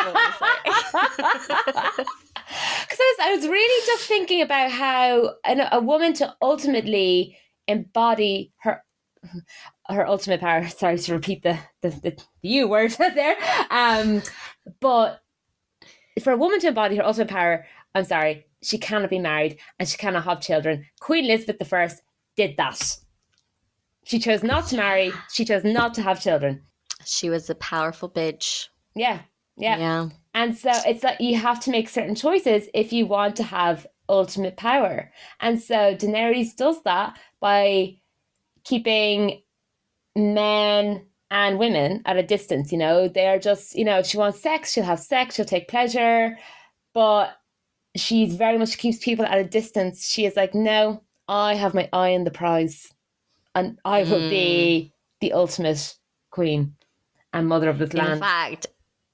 [0.94, 2.08] what we're saying?
[2.82, 7.38] Because I was, I was really just thinking about how an, a woman to ultimately
[7.68, 8.84] embody her
[9.88, 10.68] her ultimate power.
[10.70, 13.36] Sorry to repeat the the, the, the U word there.
[13.70, 14.22] Um,
[14.80, 15.22] but
[16.22, 19.88] for a woman to embody her ultimate power, I'm sorry, she cannot be married and
[19.88, 20.86] she cannot have children.
[21.00, 21.90] Queen Elizabeth I
[22.36, 22.98] did that.
[24.06, 25.12] She chose not to marry.
[25.32, 26.62] She chose not to have children.
[27.06, 28.68] she was a powerful bitch.
[28.96, 29.20] Yeah,
[29.58, 29.78] yeah.
[29.78, 30.10] Yeah.
[30.36, 33.88] And so it's like you have to make certain choices if you want to have
[34.10, 35.12] ultimate power.
[35.40, 37.96] And so Daenerys does that by
[38.66, 39.42] keeping
[40.14, 43.08] men and women at a distance, you know.
[43.08, 46.38] They're just, you know, if she wants sex, she'll have sex, she'll take pleasure,
[46.94, 47.38] but
[47.96, 50.06] she's very much keeps people at a distance.
[50.06, 52.94] She is like, no, I have my eye on the prize,
[53.56, 54.30] and I will mm.
[54.30, 55.96] be the ultimate
[56.30, 56.76] queen
[57.34, 58.14] and mother of this land.
[58.14, 58.68] In fact,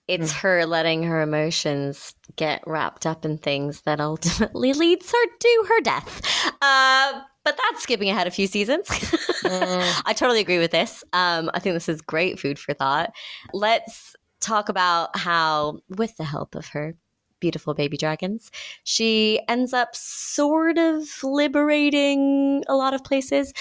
[0.08, 0.40] it's mm.
[0.42, 5.82] her letting her emotions get wrapped up in things that ultimately leads her to her
[5.82, 6.22] death.
[6.62, 8.88] Uh, but that's skipping ahead a few seasons.
[8.88, 10.02] mm.
[10.06, 11.04] I totally agree with this.
[11.14, 13.12] Um, I think this is great food for thought.
[13.54, 16.96] Let's talk about how, with the help of her
[17.40, 18.52] beautiful baby dragons,
[18.84, 23.54] she ends up sort of liberating a lot of places.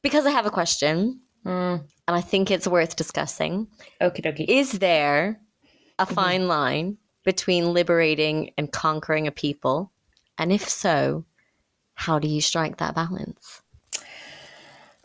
[0.00, 1.84] Because I have a question, mm.
[2.06, 3.66] and I think it's worth discussing.
[4.00, 4.48] Okie dokie.
[4.48, 5.40] Is there
[5.98, 6.14] a mm-hmm.
[6.14, 9.92] fine line between liberating and conquering a people?
[10.38, 11.24] And if so,
[11.94, 13.60] how do you strike that balance?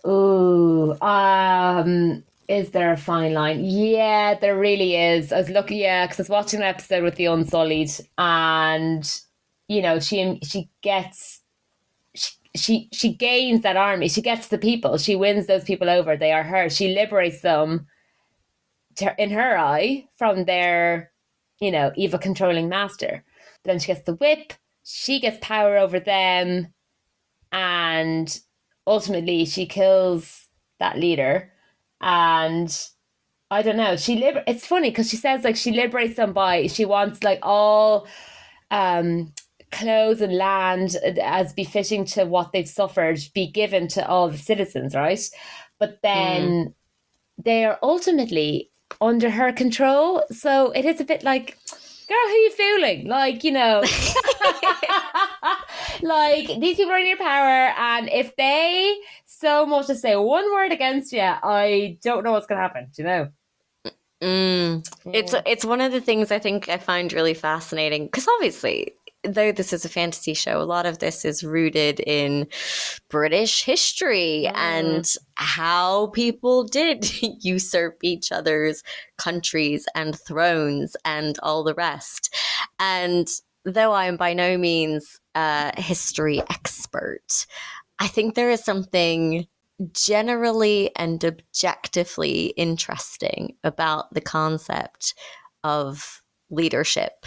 [0.05, 3.63] Oh, um, is there a fine line?
[3.63, 5.31] Yeah, there really is.
[5.31, 9.21] I was looking, yeah, because I was watching an episode with the Unsullied, and
[9.67, 11.41] you know, she she gets
[12.15, 14.09] she, she she gains that army.
[14.09, 14.97] She gets the people.
[14.97, 16.17] She wins those people over.
[16.17, 16.69] They are her.
[16.69, 17.87] She liberates them
[18.97, 21.11] to, in her eye from their,
[21.59, 23.23] you know, evil controlling master.
[23.63, 24.53] But then she gets the whip.
[24.83, 26.73] She gets power over them,
[27.51, 28.39] and
[28.85, 31.51] ultimately she kills that leader.
[32.01, 32.69] And
[33.49, 33.95] I don't know.
[33.95, 37.39] She liber- It's funny because she says like she liberates them by she wants like
[37.43, 38.07] all
[38.71, 39.31] um
[39.71, 44.95] clothes and land as befitting to what they've suffered be given to all the citizens,
[44.95, 45.21] right?
[45.79, 46.73] But then mm.
[47.43, 50.23] they are ultimately under her control.
[50.31, 51.57] So it is a bit like,
[52.07, 53.07] girl, who are you feeling?
[53.07, 53.81] Like, you know,
[56.01, 60.51] like these people are in your power, and if they so much to say one
[60.53, 62.87] word against you, I don't know what's going to happen.
[62.95, 63.29] Do you know?
[64.21, 65.13] Mm.
[65.13, 69.51] It's it's one of the things I think I find really fascinating because obviously though
[69.51, 72.47] this is a fantasy show, a lot of this is rooted in
[73.09, 74.55] British history mm.
[74.55, 77.09] and how people did
[77.41, 78.83] usurp each other's
[79.17, 82.33] countries and thrones and all the rest.
[82.79, 83.27] And
[83.65, 87.45] though I am by no means a history expert,
[87.99, 89.47] I think there is something
[89.93, 95.15] generally and objectively interesting about the concept
[95.63, 97.25] of leadership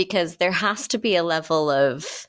[0.00, 2.26] because there has to be a level of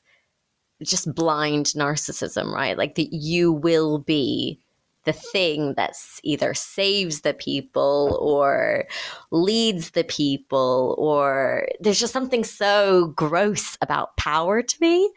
[0.82, 2.76] just blind narcissism, right?
[2.76, 4.60] Like that you will be
[5.04, 8.84] the thing that's either saves the people or
[9.30, 15.10] leads the people or there's just something so gross about power to me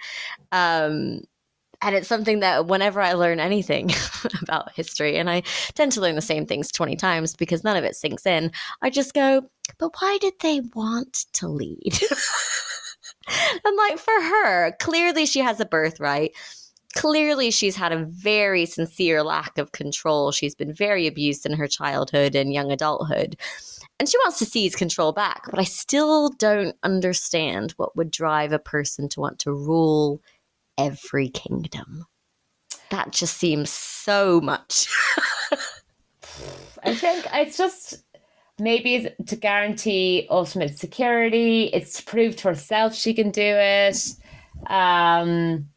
[0.54, 1.20] um,
[1.86, 3.92] and it's something that whenever i learn anything
[4.42, 5.42] about history and i
[5.74, 8.90] tend to learn the same things 20 times because none of it sinks in i
[8.90, 9.42] just go
[9.80, 12.00] but why did they want to lead?
[13.28, 14.72] And like for her.
[14.80, 16.36] Clearly she has a birthright.
[16.96, 20.32] Clearly she's had a very sincere lack of control.
[20.32, 23.36] She's been very abused in her childhood and young adulthood.
[24.00, 28.52] And she wants to seize control back but i still don't understand what would drive
[28.52, 30.22] a person to want to rule
[30.78, 32.06] every kingdom.
[32.90, 34.88] That just seems so much.
[36.84, 38.04] I think it's just
[38.60, 41.66] maybe to guarantee ultimate security.
[41.74, 43.98] It's to prove to herself she can do it.
[44.68, 45.68] Um,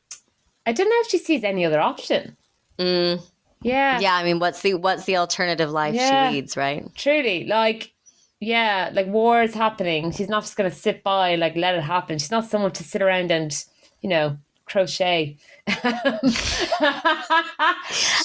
[0.67, 2.37] I don't know if she sees any other option.
[2.79, 3.23] Mm.
[3.63, 4.15] Yeah, yeah.
[4.15, 6.31] I mean, what's the what's the alternative life yeah.
[6.31, 6.87] she leads, right?
[6.95, 7.93] Truly, like
[8.41, 10.13] yeah, like war is happening.
[10.13, 12.19] She's not just going to sit by, like let it happen.
[12.19, 13.53] She's not someone to sit around and
[14.01, 15.37] you know crochet.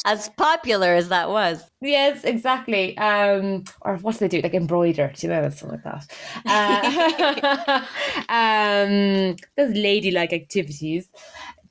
[0.06, 1.64] as popular as that was.
[1.82, 2.98] Yes, exactly.
[2.98, 4.42] Um, or what do they do?
[4.42, 6.06] Like embroider, do you know, something like that.
[7.66, 7.82] Uh,
[8.30, 11.10] um, those ladylike activities.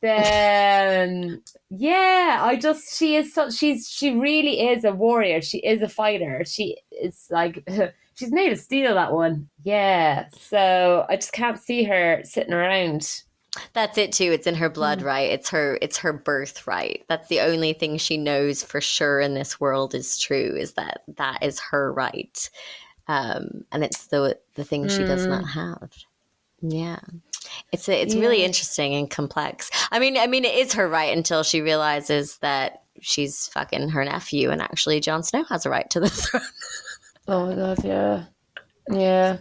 [0.00, 5.40] Then yeah, I just she is so she's she really is a warrior.
[5.40, 6.42] She is a fighter.
[6.44, 7.64] She is like
[8.14, 8.94] she's made of steel.
[8.94, 10.26] That one, yeah.
[10.32, 13.22] So I just can't see her sitting around
[13.74, 14.32] that's it too.
[14.32, 15.04] It's in her blood, mm.
[15.04, 15.30] right?
[15.30, 17.04] It's her it's her birthright.
[17.08, 21.02] That's the only thing she knows for sure in this world is true is that
[21.16, 22.48] that is her right.
[23.08, 24.90] Um, and it's the the thing mm.
[24.90, 25.50] she does not mm.
[25.50, 25.92] have.
[26.62, 27.00] Yeah.
[27.72, 28.20] It's a, it's yeah.
[28.20, 29.70] really interesting and complex.
[29.90, 34.04] I mean, I mean it is her right until she realizes that she's fucking her
[34.04, 36.42] nephew and actually Jon Snow has a right to the throne.
[37.28, 38.24] oh my god, yeah.
[38.90, 39.38] Yeah.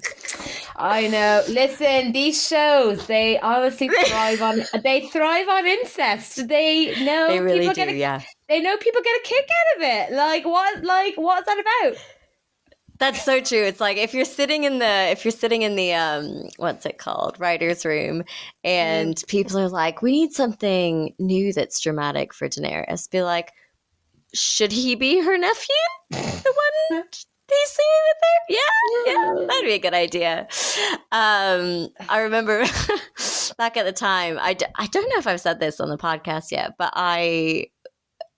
[0.76, 1.44] I know.
[1.48, 6.48] Listen, these shows they honestly thrive on they thrive on incest.
[6.48, 8.22] They know They really people do, get a, yeah.
[8.48, 10.16] they know people get a kick out of it.
[10.16, 11.98] Like what like what's that about?
[13.00, 13.64] That's so true.
[13.64, 17.00] It's like if you're sitting in the if you're sitting in the um what's it
[17.00, 18.24] called writers room
[18.64, 23.10] and people are like we need something new that's dramatic for Daenerys.
[23.10, 23.54] Be like,
[24.34, 25.76] should he be her nephew?
[26.12, 26.54] The
[26.92, 27.04] one
[27.66, 28.38] singing with her?
[28.50, 30.48] Yeah, yeah, that'd be a good idea.
[31.12, 32.60] Um, I remember
[33.58, 34.38] back at the time.
[34.42, 37.68] I d- I don't know if I've said this on the podcast yet, but I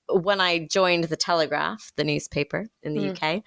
[0.09, 3.41] when I joined the Telegraph, the newspaper in the UK,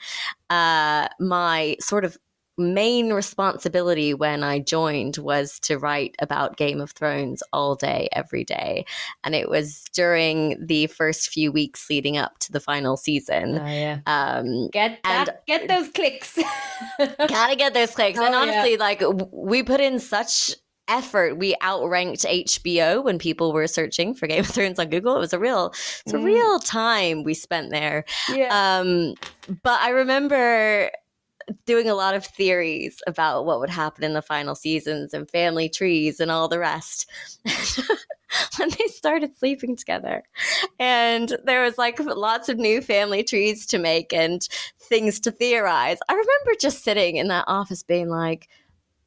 [0.50, 2.16] uh, my sort of
[2.58, 8.44] main responsibility when I joined was to write about Game of Thrones all day, every
[8.44, 8.86] day.
[9.24, 13.58] And it was during the first few weeks leading up to the final season.
[13.58, 13.98] Oh yeah.
[14.06, 16.38] Um, Get And- that, get those clicks.
[17.28, 18.18] gotta get those clicks.
[18.18, 18.52] and Oh, yeah.
[18.52, 19.02] honestly, like
[19.32, 20.54] we put in such
[20.88, 21.36] effort.
[21.36, 25.16] We outranked HBO when people were searching for Game of Thrones on Google.
[25.16, 25.70] It was a real,
[26.04, 26.24] it's a Mm.
[26.24, 28.04] real time we spent there.
[28.32, 28.78] yeah.
[28.78, 29.14] Um,
[29.62, 30.90] but I remember
[31.64, 35.68] doing a lot of theories about what would happen in the final seasons and family
[35.68, 37.06] trees and all the rest.
[38.58, 40.22] when they started sleeping together.
[40.78, 44.46] And there was like lots of new family trees to make and
[44.80, 45.98] things to theorize.
[46.08, 48.48] I remember just sitting in that office being like,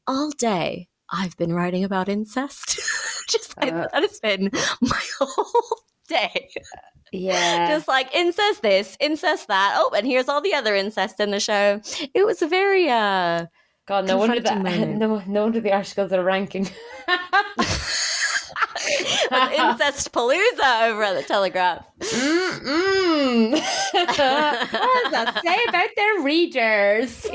[0.06, 2.80] all day I've been writing about incest.
[3.28, 3.88] just like, Uh.
[3.92, 5.78] that has been my whole
[6.10, 6.50] day.
[7.12, 7.68] yeah.
[7.68, 9.74] Just like incest this, incest that.
[9.78, 11.80] Oh, and here's all the other incest in the show.
[12.14, 13.46] It was a very uh
[13.86, 14.98] God, no wonder that moment.
[14.98, 16.68] no no wonder the articles are ranking.
[19.32, 21.84] incest palooza over at the Telegraph.
[22.00, 23.52] Mm-mm.
[23.52, 27.26] what does that say about their readers?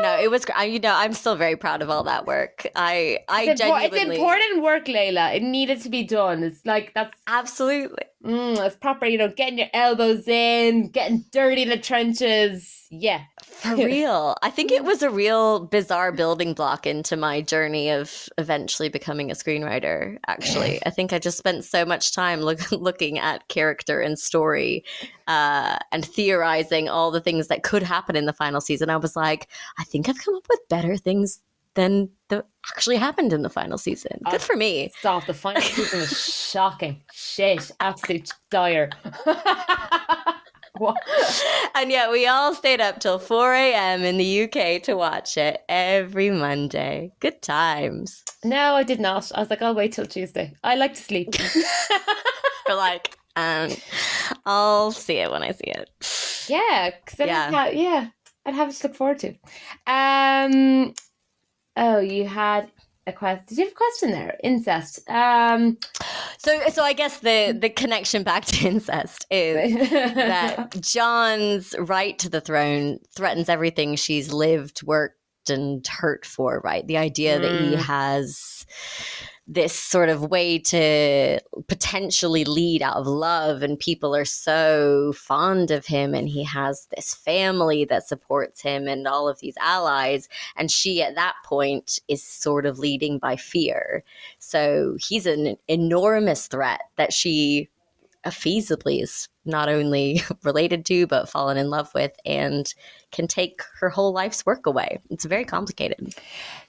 [0.00, 0.44] No, it was.
[0.54, 2.66] I, you know, I'm still very proud of all that work.
[2.74, 5.32] I, I it's, genuinely, it's important work, Lela.
[5.32, 6.42] It needed to be done.
[6.42, 8.04] It's like that's absolutely.
[8.24, 9.06] mm, it's proper.
[9.06, 12.73] You know, getting your elbows in, getting dirty in the trenches.
[13.00, 14.36] Yeah, For real.
[14.42, 19.30] I think it was a real bizarre building block into my journey of eventually becoming
[19.30, 20.80] a screenwriter, actually.
[20.86, 24.84] I think I just spent so much time look, looking at character and story
[25.26, 28.90] uh, and theorizing all the things that could happen in the final season.
[28.90, 31.40] I was like, I think I've come up with better things
[31.74, 34.20] than that actually happened in the final season.
[34.30, 34.92] Good for me.
[34.98, 35.26] stop.
[35.26, 36.16] The final season was
[36.52, 37.02] shocking.
[37.12, 38.90] Shit, absolute dire.
[40.78, 40.96] what?
[41.76, 44.04] And yet we all stayed up till 4 a.m.
[44.04, 47.10] in the UK to watch it every Monday.
[47.18, 48.22] Good times.
[48.44, 49.32] No, I did not.
[49.34, 50.54] I was like, I'll wait till Tuesday.
[50.62, 51.34] I like to sleep.
[52.68, 53.70] We're like, um,
[54.46, 55.90] I'll see it when I see it.
[56.48, 57.50] Yeah, Yeah.
[57.50, 58.08] yeah, yeah,
[58.46, 59.34] I'd have it to look forward to.
[59.88, 60.94] Um,
[61.76, 62.70] oh, you had
[63.06, 63.44] a question.
[63.48, 64.36] Did you have a question there?
[64.42, 65.08] Incest.
[65.08, 65.78] Um,
[66.38, 72.28] So, so I guess the the connection back to incest is that Jon's right to
[72.28, 75.16] the throne threatens everything she's lived, worked,
[75.48, 76.60] and hurt for.
[76.64, 77.82] Right, the idea that he Mm.
[77.82, 78.66] has
[79.46, 81.38] this sort of way to
[81.68, 86.88] potentially lead out of love and people are so fond of him and he has
[86.96, 91.98] this family that supports him and all of these allies and she at that point
[92.08, 94.02] is sort of leading by fear.
[94.38, 97.68] So he's an enormous threat that she
[98.30, 102.74] feasibly is not only related to but fallen in love with and
[103.12, 106.14] can take her whole life's work away it's very complicated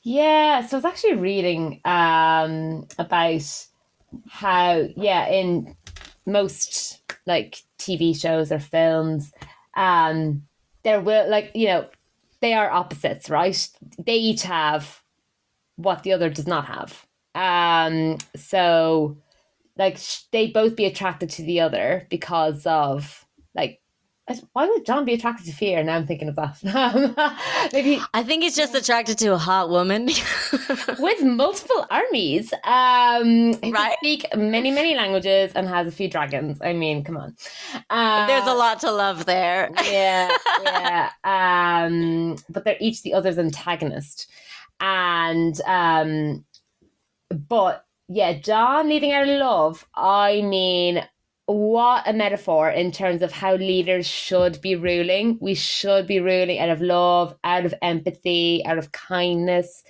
[0.07, 3.67] yeah, so I was actually reading um about
[4.29, 5.75] how yeah in
[6.27, 9.33] most like TV shows or films,
[9.75, 10.43] um,
[10.83, 11.87] there will like you know
[12.39, 13.67] they are opposites, right?
[13.97, 15.01] They each have
[15.75, 17.05] what the other does not have.
[17.33, 19.17] Um, so
[19.77, 23.81] like sh- they both be attracted to the other because of like
[24.53, 25.83] why would Jon be attracted to fear?
[25.83, 26.57] Now I'm thinking of that.
[27.73, 30.05] Maybe i think he's just attracted to a hot woman
[30.99, 33.95] with multiple armies, um, Right.
[33.99, 36.57] speak many many languages and has a few dragons.
[36.61, 37.35] I mean, come on.
[37.91, 41.11] Uh, there's a lot to love there yeah, yeah.
[41.23, 44.27] Um, but they're each the other's antagonist,
[44.79, 46.43] and um,
[47.29, 49.87] but yeah, Jon leading out of love.
[49.95, 51.03] I mean,
[51.47, 55.37] what a metaphor in terms of how leaders should be ruling.
[55.41, 59.83] We should be ruling out of love, out of empathy, out of kindness.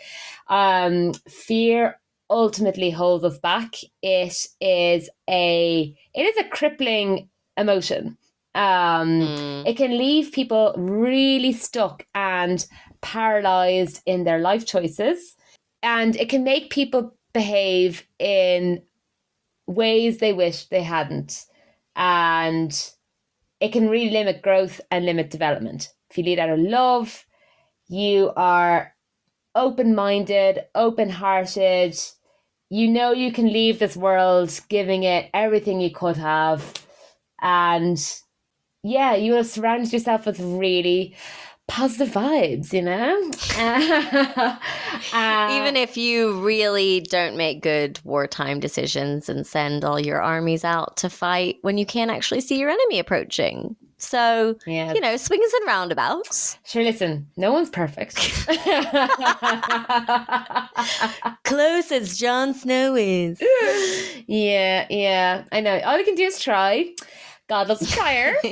[0.47, 1.99] Um, fear
[2.29, 3.75] ultimately holds us back.
[4.01, 8.17] It is a it is a crippling emotion.
[8.55, 9.67] Um, Mm.
[9.67, 12.65] it can leave people really stuck and
[13.01, 15.35] paralyzed in their life choices.
[15.83, 18.81] And it can make people behave in
[19.67, 21.45] ways they wish they hadn't.
[21.95, 22.71] And
[23.59, 25.89] it can really limit growth and limit development.
[26.09, 27.25] If you lead out of love,
[27.89, 28.93] you are
[29.53, 31.99] open minded, open hearted.
[32.69, 36.73] You know you can leave this world giving it everything you could have.
[37.41, 37.99] And
[38.81, 41.15] yeah, you will surround yourself with really
[41.67, 43.31] positive vibes, you know?
[45.13, 50.63] uh, Even if you really don't make good wartime decisions and send all your armies
[50.63, 53.75] out to fight when you can't actually see your enemy approaching.
[53.97, 54.93] So, yeah.
[54.93, 56.59] you know, swings and roundabouts.
[56.65, 58.17] Sure, listen, no one's perfect.
[61.43, 63.41] Close as Jon Snow is.
[64.27, 65.79] Yeah, yeah, I know.
[65.81, 66.89] All we can do is try.
[67.47, 68.35] God loves a trier.
[68.43, 68.51] Look,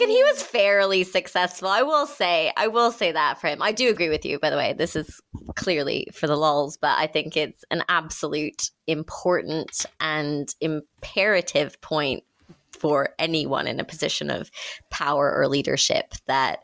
[0.00, 1.68] and he was fairly successful.
[1.68, 3.60] I will say, I will say that for him.
[3.60, 4.74] I do agree with you, by the way.
[4.74, 5.20] This is
[5.56, 12.22] clearly for the lulls, but I think it's an absolute important and imperative point
[12.70, 14.50] for anyone in a position of
[14.90, 16.60] power or leadership that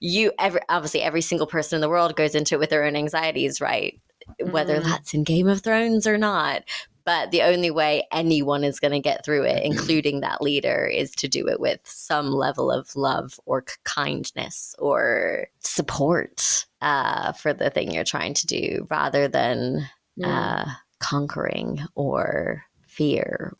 [0.00, 2.96] you every obviously every single person in the world goes into it with their own
[2.96, 4.00] anxieties right
[4.40, 4.84] whether mm.
[4.84, 6.62] that's in Game of Thrones or not
[7.04, 11.12] but the only way anyone is going to get through it, including that leader, is
[11.12, 17.70] to do it with some level of love or kindness or support uh, for the
[17.70, 19.88] thing you're trying to do rather than
[20.24, 20.66] uh,
[20.98, 23.54] conquering or fear.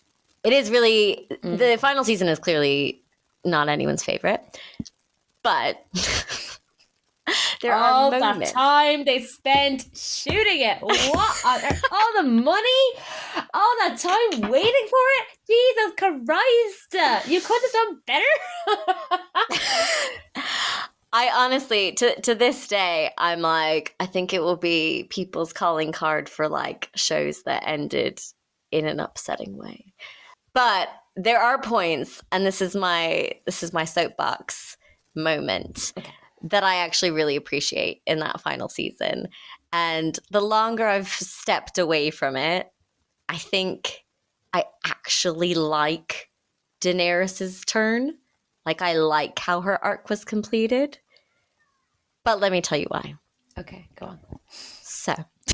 [0.44, 1.58] It is really, mm.
[1.58, 3.02] the final season is clearly
[3.44, 4.58] not anyone's favorite,
[5.42, 5.84] but.
[7.60, 10.78] There all the time they spent shooting it.
[10.80, 11.44] What
[11.92, 12.84] all the money,
[13.54, 15.26] all that time waiting for it.
[15.46, 17.28] Jesus Christ!
[17.28, 18.24] You could have done better.
[21.12, 25.92] I honestly, to to this day, I'm like, I think it will be people's calling
[25.92, 28.20] card for like shows that ended
[28.72, 29.94] in an upsetting way.
[30.52, 34.76] But there are points, and this is my this is my soapbox
[35.14, 35.92] moment.
[35.96, 36.10] Okay
[36.42, 39.28] that I actually really appreciate in that final season.
[39.72, 42.70] And the longer I've stepped away from it,
[43.28, 44.04] I think
[44.52, 46.30] I actually like
[46.80, 48.18] Daenerys's turn.
[48.66, 50.98] Like I like how her arc was completed.
[52.24, 53.14] But let me tell you why.
[53.58, 54.20] Okay, go on.
[54.48, 55.14] So,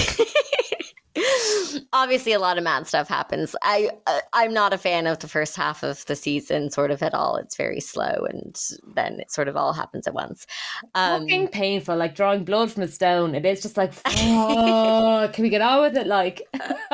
[1.93, 3.55] obviously a lot of mad stuff happens.
[3.63, 7.03] I uh, I'm not a fan of the first half of the season, sort of
[7.03, 7.37] at all.
[7.37, 8.59] It's very slow, and
[8.95, 10.47] then it sort of all happens at once.
[10.95, 13.35] Um, Fucking painful, like drawing blood from a stone.
[13.35, 16.07] It is just like, oh, can we get on with it?
[16.07, 16.43] Like,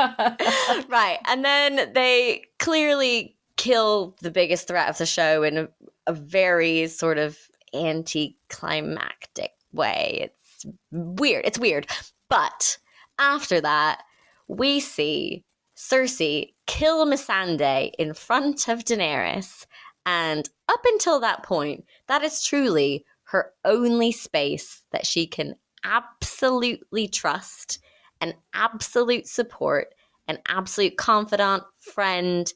[0.89, 5.69] right, and then they clearly kill the biggest threat of the show in a,
[6.07, 7.39] a very sort of
[7.73, 10.19] anticlimactic way.
[10.23, 11.45] It's weird.
[11.45, 11.87] It's weird,
[12.29, 12.79] but
[13.19, 14.03] after that,
[14.49, 15.45] we see
[15.77, 19.67] Cersei kill Missandei in front of Daenerys.
[20.07, 27.09] And up until that point, that is truly her only space that she can absolutely
[27.09, 27.79] trust
[28.21, 29.95] and absolute support
[30.29, 32.53] and absolute confidant, friend,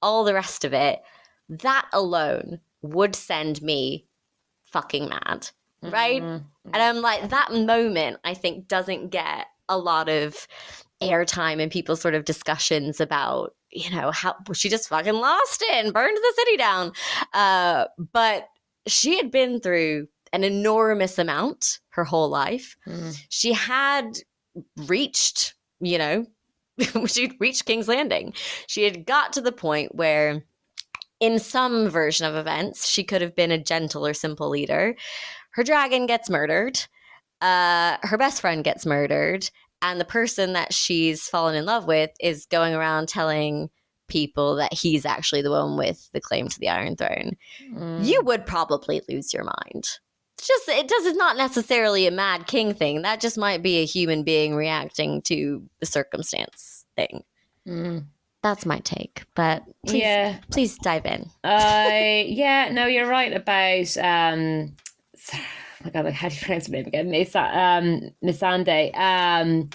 [0.00, 1.00] all the rest of it.
[1.48, 4.06] That alone would send me
[4.64, 5.50] fucking mad.
[5.82, 6.22] Right?
[6.22, 6.70] Mm-hmm.
[6.72, 10.46] And I'm like, that moment, I think, doesn't get a lot of
[11.08, 15.72] airtime and people's sort of discussions about you know how she just fucking lost it
[15.84, 16.92] and burned the city down.
[17.32, 18.48] Uh, but
[18.86, 22.76] she had been through an enormous amount her whole life.
[22.86, 23.18] Mm.
[23.28, 24.18] she had
[24.86, 26.26] reached you know
[27.06, 28.34] she'd reached king's landing.
[28.66, 30.44] She had got to the point where
[31.20, 34.96] in some version of events she could have been a gentle or simple leader.
[35.52, 36.80] Her dragon gets murdered.
[37.40, 39.48] Uh, her best friend gets murdered
[39.82, 43.68] and the person that she's fallen in love with is going around telling
[44.08, 47.32] people that he's actually the one with the claim to the Iron Throne,
[47.70, 48.04] mm.
[48.04, 49.84] you would probably lose your mind.
[50.38, 53.02] It's just it does it's not necessarily a mad king thing.
[53.02, 57.24] That just might be a human being reacting to the circumstance thing.
[57.66, 58.06] Mm.
[58.42, 61.30] That's my take, but please, yeah, please dive in.
[61.44, 64.74] Uh, yeah, no, you're right about um,
[65.84, 67.08] my god, like how do you pronounce her name again?
[67.08, 68.94] Misa, um, Missandei.
[68.96, 69.70] Um,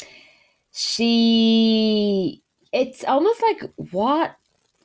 [0.71, 2.41] she,
[2.71, 4.35] it's almost like what,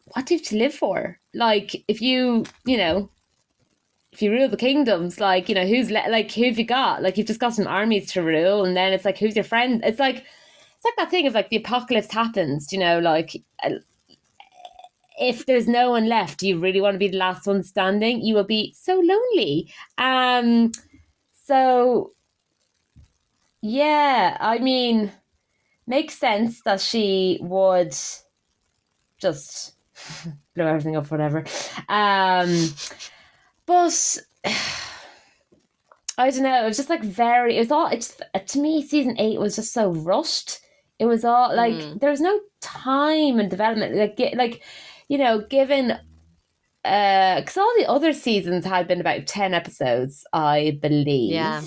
[0.07, 1.19] what do you have to live for?
[1.35, 3.11] Like if you, you know,
[4.13, 7.03] if you rule the kingdoms, like you know, who's le- like who have you got?
[7.03, 9.81] Like you've just got some armies to rule, and then it's like who's your friend?
[9.85, 13.43] It's like it's like that thing of like the apocalypse happens, you know, like
[15.19, 18.21] if there's no one left, you really want to be the last one standing.
[18.23, 19.73] You will be so lonely.
[19.99, 20.73] Um,
[21.45, 22.13] so
[23.63, 25.13] yeah, I mean,
[25.87, 27.95] makes sense that she would
[29.19, 29.75] just
[30.55, 31.45] blow everything up, whatever.
[31.89, 32.69] Um,
[33.67, 34.19] but
[36.19, 36.63] I don't know.
[36.63, 37.57] It was just like very.
[37.57, 37.87] It was all.
[37.87, 40.59] It's to me, season eight was just so rushed.
[40.99, 42.01] It was all like mm.
[42.01, 43.95] there was no time and development.
[43.95, 44.63] Like like
[45.09, 45.99] you know, given
[46.83, 51.33] because uh, all the other seasons had been about 10 episodes, I believe.
[51.33, 51.63] Yeah.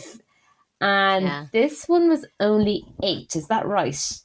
[0.81, 1.45] And yeah.
[1.53, 3.35] this one was only eight.
[3.35, 4.19] Is that right?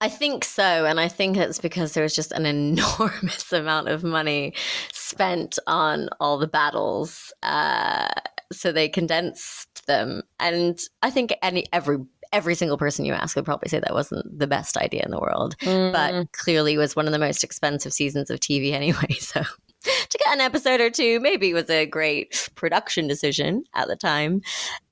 [0.00, 0.84] I think so.
[0.84, 4.54] And I think it's because there was just an enormous amount of money
[4.92, 7.32] spent on all the battles.
[7.42, 8.08] Uh,
[8.52, 10.22] so they condensed them.
[10.38, 11.98] And I think any every
[12.32, 15.20] every single person you ask would probably say that wasn't the best idea in the
[15.20, 15.92] world, mm.
[15.92, 19.12] but clearly was one of the most expensive seasons of TV anyway.
[19.18, 19.42] So
[19.82, 24.40] to get an episode or two maybe was a great production decision at the time.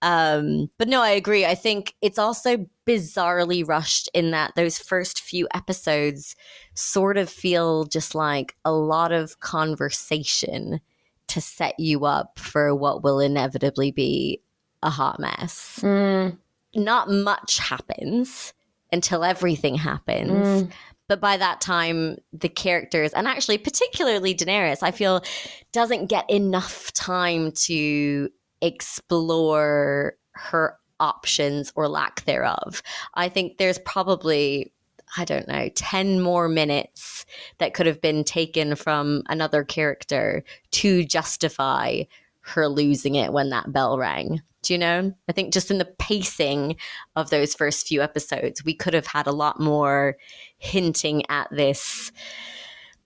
[0.02, 1.46] Um, but no, I agree.
[1.46, 6.34] I think it's also bizarrely rushed in that those first few episodes
[6.74, 10.80] sort of feel just like a lot of conversation
[11.28, 14.42] to set you up for what will inevitably be
[14.82, 15.78] a hot mess.
[15.82, 16.36] Mm.
[16.74, 18.52] Not much happens
[18.92, 20.64] until everything happens.
[20.64, 20.72] Mm.
[21.08, 25.24] But by that time, the characters, and actually, particularly Daenerys, I feel
[25.72, 28.28] doesn't get enough time to
[28.62, 32.82] explore her options or lack thereof.
[33.14, 34.72] I think there's probably
[35.16, 37.26] I don't know, 10 more minutes
[37.58, 42.02] that could have been taken from another character to justify
[42.42, 44.42] her losing it when that bell rang.
[44.62, 45.12] Do you know?
[45.28, 46.76] I think just in the pacing
[47.16, 50.16] of those first few episodes, we could have had a lot more
[50.58, 52.12] hinting at this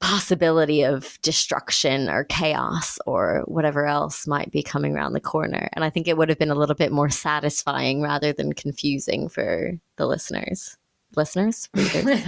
[0.00, 5.68] possibility of destruction or chaos or whatever else might be coming around the corner.
[5.72, 9.28] And I think it would have been a little bit more satisfying rather than confusing
[9.28, 10.76] for the listeners
[11.16, 12.26] listeners, readers,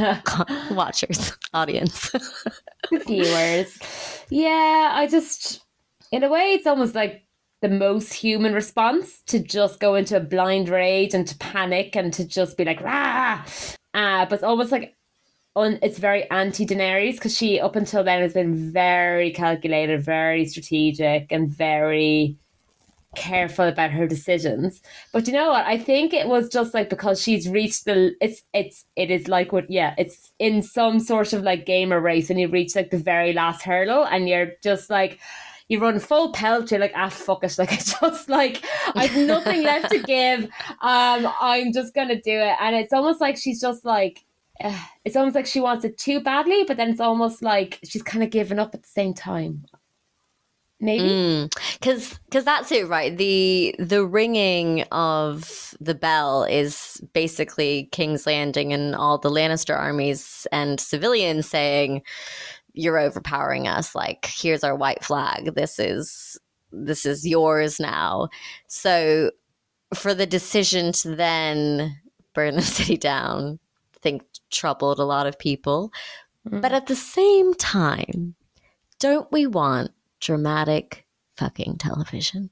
[0.70, 2.12] watchers, audience,
[3.06, 3.78] viewers.
[4.30, 5.60] Yeah, I just,
[6.12, 7.25] in a way, it's almost like
[7.66, 12.12] the most human response to just go into a blind rage and to panic and
[12.12, 13.42] to just be like, rah.
[13.92, 14.94] Uh, but it's almost like
[15.56, 20.44] on, it's very anti Daenerys because she, up until then, has been very calculated, very
[20.44, 22.36] strategic, and very
[23.16, 24.80] careful about her decisions.
[25.12, 25.66] But you know what?
[25.66, 29.50] I think it was just like because she's reached the it's it's it is like
[29.50, 32.98] what yeah, it's in some sort of like gamer race and you reach like the
[32.98, 35.18] very last hurdle and you're just like
[35.68, 37.54] you run full pelt, you're like, ah fuck it.
[37.58, 38.64] Like it's just like
[38.94, 40.44] I've nothing left to give.
[40.80, 42.56] Um, I'm just gonna do it.
[42.60, 44.24] And it's almost like she's just like
[44.62, 48.02] uh, it's almost like she wants it too badly, but then it's almost like she's
[48.02, 49.66] kind of giving up at the same time
[50.78, 51.48] maybe
[51.80, 52.18] because mm.
[52.26, 58.94] because that's it right the the ringing of the bell is basically king's landing and
[58.94, 62.02] all the lannister armies and civilians saying
[62.76, 66.38] you're overpowering us like here's our white flag this is
[66.72, 68.28] this is yours now
[68.68, 69.30] so
[69.94, 71.96] for the decision to then
[72.34, 73.58] burn the city down
[73.94, 75.92] I think troubled a lot of people
[76.48, 76.60] mm.
[76.60, 78.34] but at the same time
[78.98, 81.06] don't we want dramatic
[81.36, 82.50] fucking television.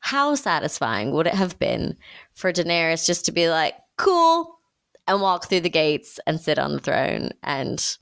[0.00, 1.96] How satisfying would it have been
[2.34, 4.58] for Daenerys just to be like, cool,
[5.08, 7.96] and walk through the gates and sit on the throne and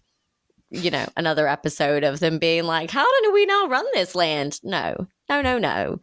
[0.72, 4.58] you know, another episode of them being like, how do we now run this land?
[4.62, 6.00] No, no, no, no.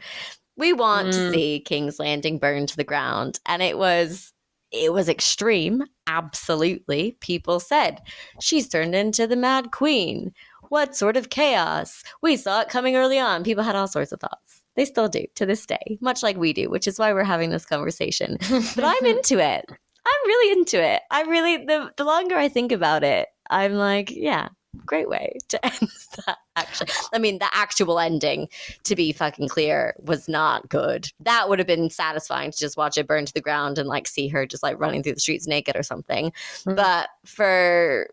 [0.56, 1.12] We want mm.
[1.12, 3.40] to see King's Landing burned to the ground.
[3.46, 4.32] And it was
[4.72, 5.84] it was extreme.
[6.08, 7.18] Absolutely.
[7.22, 8.02] People said
[8.40, 10.32] she's turned into the Mad Queen.
[10.70, 12.04] What sort of chaos?
[12.22, 13.44] We saw it coming early on.
[13.44, 14.62] People had all sorts of thoughts.
[14.76, 17.50] They still do to this day, much like we do, which is why we're having
[17.50, 18.38] this conversation.
[18.76, 19.66] but I'm into it.
[19.68, 21.02] I'm really into it.
[21.10, 24.50] I really the the longer I think about it, I'm like, yeah,
[24.86, 25.90] great way to end
[26.26, 28.48] that actually i mean the actual ending
[28.84, 32.98] to be fucking clear was not good that would have been satisfying to just watch
[32.98, 35.48] it burn to the ground and like see her just like running through the streets
[35.48, 36.76] naked or something mm-hmm.
[36.76, 38.10] but for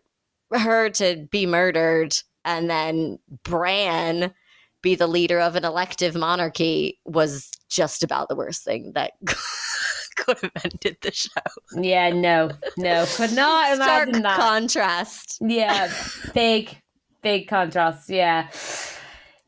[0.53, 4.33] her to be murdered and then Bran
[4.81, 9.13] be the leader of an elective monarchy was just about the worst thing that
[10.25, 11.29] could have ended the show.
[11.75, 15.37] Yeah, no, no, could not Stark imagine that contrast.
[15.41, 15.91] Yeah,
[16.33, 16.77] big,
[17.21, 18.09] big contrast.
[18.09, 18.49] Yeah.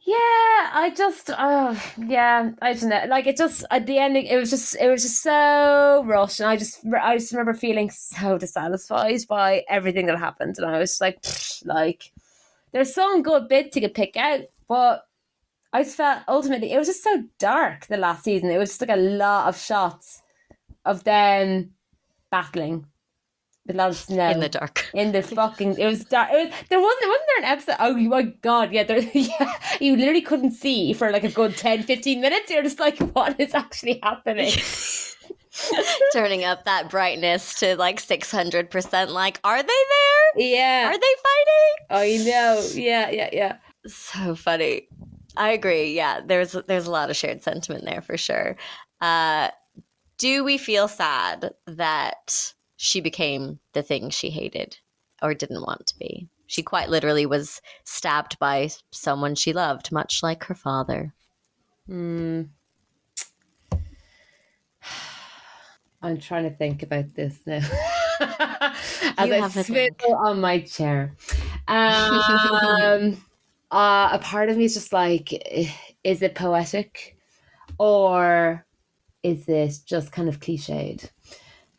[0.06, 3.04] Yeah, I just, oh, yeah, I don't know.
[3.08, 6.50] Like it just at the ending, it was just, it was just so rushed, and
[6.50, 10.98] I just, I just remember feeling so dissatisfied by everything that happened, and I was
[10.98, 11.24] just like,
[11.64, 12.12] like,
[12.72, 15.06] there's some good bits you could pick out, but
[15.72, 18.50] I just felt ultimately it was just so dark the last season.
[18.50, 20.24] It was just like a lot of shots
[20.86, 21.72] of them
[22.32, 22.86] battling
[23.74, 24.86] lot of snow in the dark.
[24.94, 26.30] In the fucking, it was dark.
[26.32, 27.76] It was, there wasn't wasn't there an episode?
[27.80, 29.54] Oh my god, yeah, there, yeah.
[29.80, 32.50] You literally couldn't see for like a good 10, 15 minutes.
[32.50, 34.52] You're just like, what is actually happening?
[36.14, 39.12] Turning up that brightness to like six hundred percent.
[39.12, 40.46] Like, are they there?
[40.46, 40.88] Yeah.
[40.88, 42.24] Are they fighting?
[42.24, 42.66] I know.
[42.74, 43.58] Yeah, yeah, yeah.
[43.88, 44.88] So funny.
[45.36, 45.94] I agree.
[45.96, 48.56] Yeah, there's there's a lot of shared sentiment there for sure.
[49.02, 49.50] Uh,
[50.20, 54.78] do we feel sad that she became the thing she hated
[55.24, 56.28] or didn't want to be?
[56.46, 61.14] She quite literally was stabbed by someone she loved, much like her father.
[61.88, 62.44] Hmm.
[66.02, 67.58] I'm trying to think about this now.
[68.20, 70.00] As You I have a think.
[70.02, 71.16] swivel on my chair.
[71.68, 73.24] Um,
[73.72, 75.32] uh, a part of me is just like,
[76.04, 77.18] is it poetic,
[77.78, 78.66] or
[79.24, 81.10] is this just kind of cliched?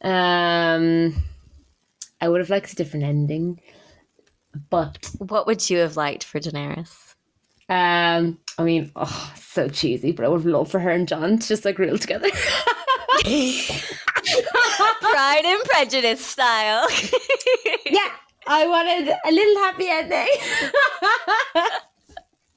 [0.03, 1.15] Um,
[2.21, 3.61] I would have liked a different ending,
[4.71, 7.15] but What would you have liked for Daenerys?
[7.69, 11.39] um, I mean, oh, so cheesy, but I would have loved for her and Jon
[11.39, 12.29] to just like rule together.
[15.01, 16.87] Pride and Prejudice style.
[17.87, 18.11] yeah,
[18.47, 20.29] I wanted a little happy ending.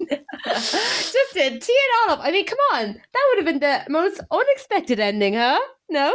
[0.45, 2.19] Just to tee it all up.
[2.23, 2.93] I mean, come on.
[2.93, 5.59] That would have been the most unexpected ending, huh?
[5.89, 6.13] No?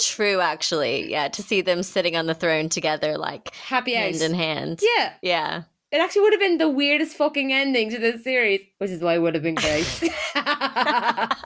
[0.00, 1.10] True, actually.
[1.10, 4.22] Yeah, to see them sitting on the throne together, like Happy hand out.
[4.22, 4.80] in hand.
[4.96, 5.12] Yeah.
[5.22, 5.62] Yeah.
[5.92, 9.14] It actually would have been the weirdest fucking ending to this series, which is why
[9.14, 9.86] it would have been great.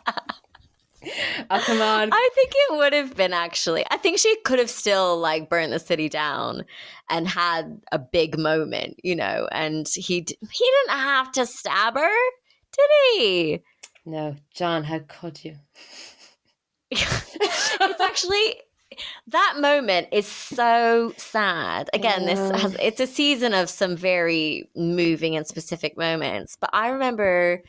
[1.51, 2.11] oh, come on.
[2.13, 3.85] I think it would have been actually.
[3.91, 6.65] I think she could have still like burnt the city down
[7.09, 9.49] and had a big moment, you know.
[9.53, 12.19] And he d- he didn't have to stab her,
[12.73, 13.61] did he?
[14.07, 15.57] No, Jon, how could you?
[16.91, 18.57] it's actually
[19.29, 21.89] that moment is so sad.
[21.93, 26.89] Again, this has it's a season of some very moving and specific moments, but I
[26.89, 27.63] remember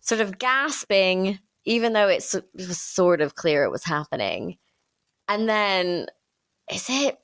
[0.00, 4.56] sort of gasping even though it's, it was sort of clear it was happening.
[5.28, 6.06] And then
[6.72, 7.18] is it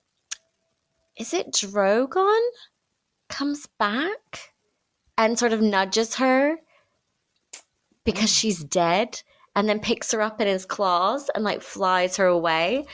[1.17, 2.41] is it Drogon
[3.29, 4.53] comes back
[5.17, 6.57] and sort of nudges her
[8.05, 8.41] because mm.
[8.41, 9.23] she's dead
[9.55, 12.85] and then picks her up in his claws and like flies her away.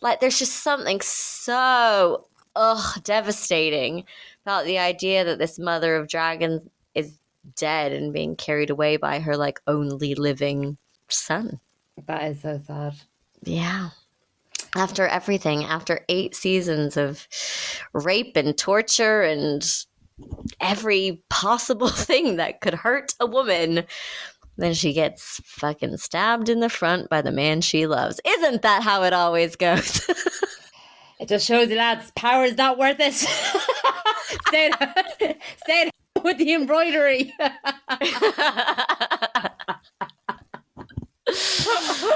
[0.00, 2.26] Like there's just something so
[2.56, 4.04] ugh devastating
[4.44, 6.62] about the idea that this mother of dragons
[6.94, 7.18] is
[7.54, 10.78] dead and being carried away by her like only living
[11.08, 11.60] son.
[12.06, 12.94] That is so sad.
[13.42, 13.90] Yeah.
[14.74, 17.26] After everything, after eight seasons of
[17.92, 19.66] rape and torture and
[20.60, 23.84] every possible thing that could hurt a woman,
[24.58, 28.20] then she gets fucking stabbed in the front by the man she loves.
[28.26, 30.08] Isn't that how it always goes?
[31.18, 33.14] It just shows you, lads, power is not worth it.
[33.14, 35.90] stay, at, stay at
[36.22, 37.32] with the embroidery.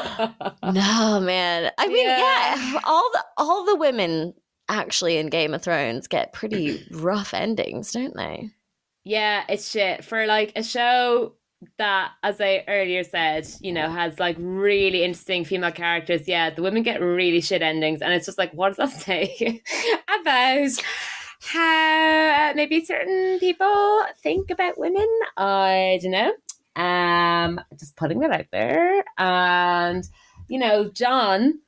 [0.64, 1.70] no, man.
[1.78, 2.72] I mean, yeah.
[2.72, 2.80] Yeah.
[2.84, 4.34] all the all the women
[4.68, 8.50] actually in Game of Thrones get pretty rough endings, don't they?
[9.04, 10.04] yeah, it's shit.
[10.04, 11.34] For like a show
[11.78, 16.62] that, as I earlier said, you know, has like really interesting female characters, yeah, the
[16.62, 18.02] women get really shit endings.
[18.02, 19.62] And it's just like, what does that say
[20.20, 20.82] about
[21.42, 25.08] how maybe certain people think about women?
[25.36, 26.32] I don't know.
[26.80, 29.04] Um, just putting that out there.
[29.18, 30.08] And,
[30.48, 31.60] you know, Jon,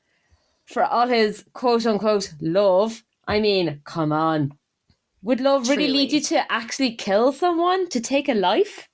[0.64, 4.54] for all his quote unquote love, I mean, come on.
[5.22, 8.88] Would love really lead you to actually kill someone, to take a life?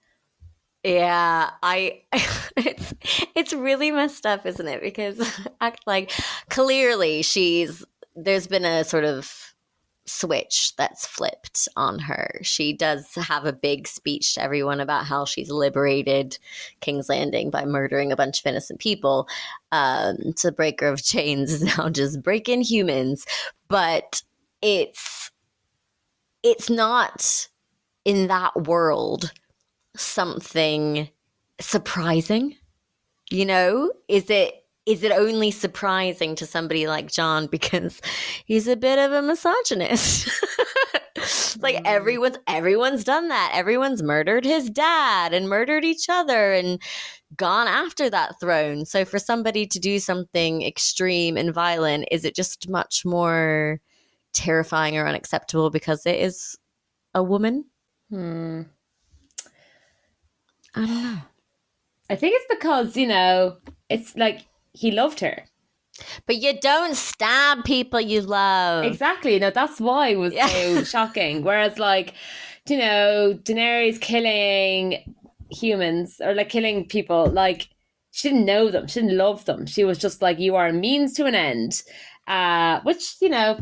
[0.85, 2.03] Yeah, I
[2.57, 2.95] it's
[3.35, 4.83] it's really messed up, isn't it?
[4.83, 5.21] Because
[5.61, 6.13] act like
[6.51, 9.48] clearly she's there's been a sort of
[10.09, 12.41] switch that's flipped on her.
[12.43, 16.39] She does have a big speech to everyone about how she's liberated
[16.81, 19.29] King's Landing by murdering a bunch of innocent people.
[19.73, 23.27] Um, breaker of chains is now just breaking humans,
[23.69, 24.23] but
[24.63, 25.31] it's
[26.43, 27.49] it's not
[28.05, 29.33] in that world
[29.97, 31.09] something
[31.61, 32.57] surprising
[33.31, 38.01] you know is it is it only surprising to somebody like Jon because
[38.47, 40.29] he's a bit of a misogynist
[41.61, 41.83] like Mm.
[41.85, 46.81] everyone's everyone's done that everyone's murdered his dad and murdered each other and
[47.37, 52.35] gone after that throne so for somebody to do something extreme and violent is it
[52.35, 53.81] just much more
[54.33, 56.57] terrifying or unacceptable because it is
[57.15, 57.65] a woman
[58.11, 58.63] Hmm.
[60.75, 61.19] I don't know.
[62.11, 63.57] I think it's because, you know,
[63.91, 65.45] it's like he loved her.
[66.27, 68.85] But you don't stab people you love.
[68.85, 69.39] Exactly.
[69.39, 70.47] No, that's why it was Yeah.
[70.47, 71.43] so shocking.
[71.43, 72.15] Whereas, like,
[72.69, 75.15] you know, Daenerys killing
[75.51, 77.69] humans or like killing people, like,
[78.13, 78.87] she didn't know them.
[78.87, 79.67] She didn't love them.
[79.67, 81.83] She was just like, you are a means to an end.
[82.27, 83.59] Uh, which, you know,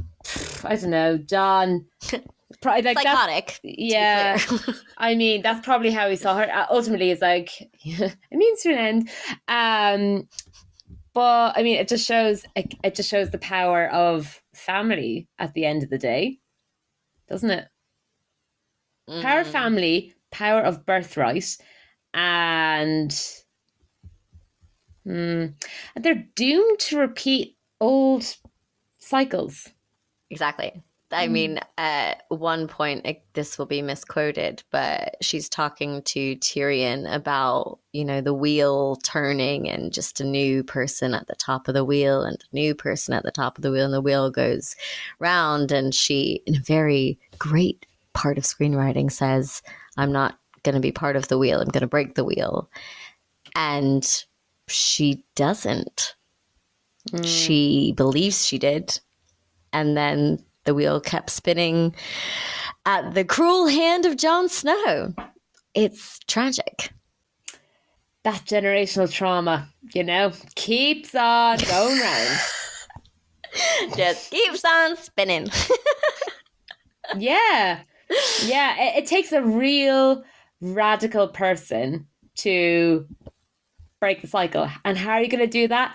[0.64, 1.86] I don't know, Jon.
[2.62, 3.60] Probably like Psychotic.
[3.62, 4.38] yeah.
[4.98, 6.50] I mean, that's probably how he saw her.
[6.52, 7.50] Uh, ultimately, it's like
[7.84, 9.08] it means to an end.
[9.48, 10.28] Um,
[11.16, 15.54] but I mean, it just shows it, it just shows the power of family at
[15.54, 16.40] the end of the day,
[17.28, 17.68] doesn't it?
[19.20, 19.52] Power of Mm.
[19.52, 21.56] family, power of birthright,
[22.14, 23.12] and
[25.04, 25.54] and
[25.94, 28.36] they're doomed to repeat old
[28.98, 29.68] cycles.
[30.30, 30.82] Exactly.
[31.12, 31.30] I Mm.
[31.32, 37.78] mean, at one point, it, this will be misquoted, but she's talking to Tyrion about,
[37.92, 41.84] you know, the wheel turning and just a new person at the top of the
[41.84, 44.74] wheel and a new person at the top of the wheel, and the wheel goes
[45.20, 45.70] round.
[45.70, 49.62] And she, in a very great part of screenwriting, says,
[49.96, 52.68] I'm not going to be part of the wheel, I'm going to break the wheel.
[53.54, 54.24] And
[54.66, 56.16] she doesn't.
[57.12, 57.24] Mm.
[57.24, 58.98] She believes she did.
[59.72, 61.94] And then the wheel kept spinning
[62.84, 65.14] at the cruel hand of Jon Snow.
[65.74, 66.90] It's tragic.
[68.24, 72.38] that generational trauma, you know, keeps on going round.
[73.96, 75.48] Just keeps on spinning.
[77.16, 77.80] Yeah.
[78.44, 78.76] Yeah.
[78.82, 80.24] It, it takes a real
[80.60, 82.06] radical person
[82.38, 83.06] to
[84.00, 84.68] break the cycle.
[84.84, 85.94] And how are you going to do that?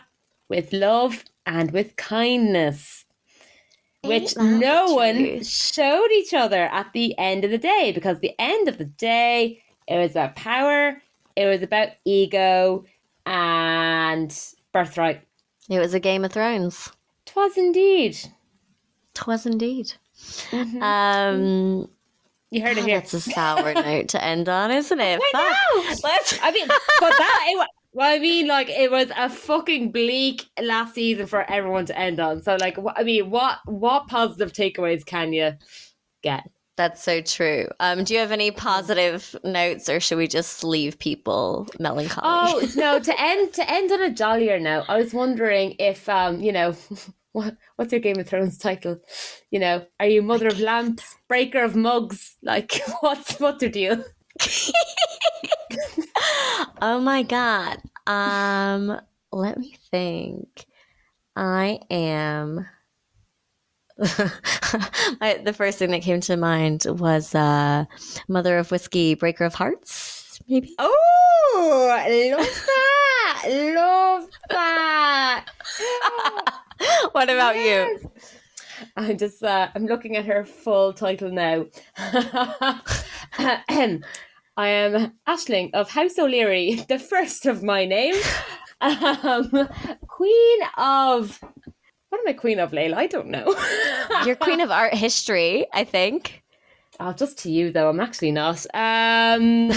[0.50, 3.01] With love and with kindness,
[4.04, 7.92] which no the one showed each other at the end of the day.
[7.94, 11.02] Because the end of the day, it was about power,
[11.36, 12.86] it was about ego
[13.26, 14.38] and
[14.74, 15.22] birthright.
[15.70, 16.92] It was a Game of Thrones.
[17.26, 18.18] Twas indeed.
[19.14, 19.94] Twas indeed.
[20.52, 20.82] Mhm.
[20.82, 21.90] Um,
[22.50, 23.00] You heard it here.
[23.00, 25.20] that's a sour note to end on, isn't it?
[25.34, 25.96] I know.
[26.04, 26.38] Let's.
[26.42, 26.78] I mean, but
[27.18, 31.86] that it, well, I mean, like it was a fucking bleak last season for everyone
[31.88, 32.42] to end on.
[32.42, 35.54] So, like, wh- I mean, what what positive takeaways can you
[36.24, 36.44] get?
[36.78, 37.68] That's so true.
[37.80, 42.24] Um, do you have any positive notes, or should we just leave people melancholy?
[42.24, 43.00] Oh no!
[43.00, 46.76] To end to end on a jollier note, I was wondering if um, you know,
[47.34, 49.02] what what's your Game of Thrones title?
[49.52, 52.38] You know, are you Mother of Lamps, Breaker of Mugs?
[52.42, 54.04] Like, what's what's your deal?
[56.82, 57.80] Oh my god.
[58.08, 59.00] Um,
[59.32, 60.66] let me think.
[61.36, 62.66] I am.
[65.22, 67.86] I, the first thing that came to mind was uh,
[68.28, 70.74] Mother of Whiskey, Breaker of Hearts, maybe.
[70.80, 71.88] Oh,
[72.36, 73.44] love that!
[73.76, 75.46] love that!
[77.12, 78.00] what about you?
[78.98, 81.66] I'm just uh, I'm looking at her full title now.
[84.62, 88.16] I am Aisling of House O'Leary, the first of my name.
[88.84, 89.70] Um,
[90.08, 91.40] queen of
[92.10, 92.98] what am I queen of, Lela?
[92.98, 93.56] I don't know.
[94.26, 96.42] You're Queen of Art History, I think.
[97.00, 97.90] Oh, just to you though.
[97.90, 98.66] I'm actually not.
[98.74, 99.72] Um,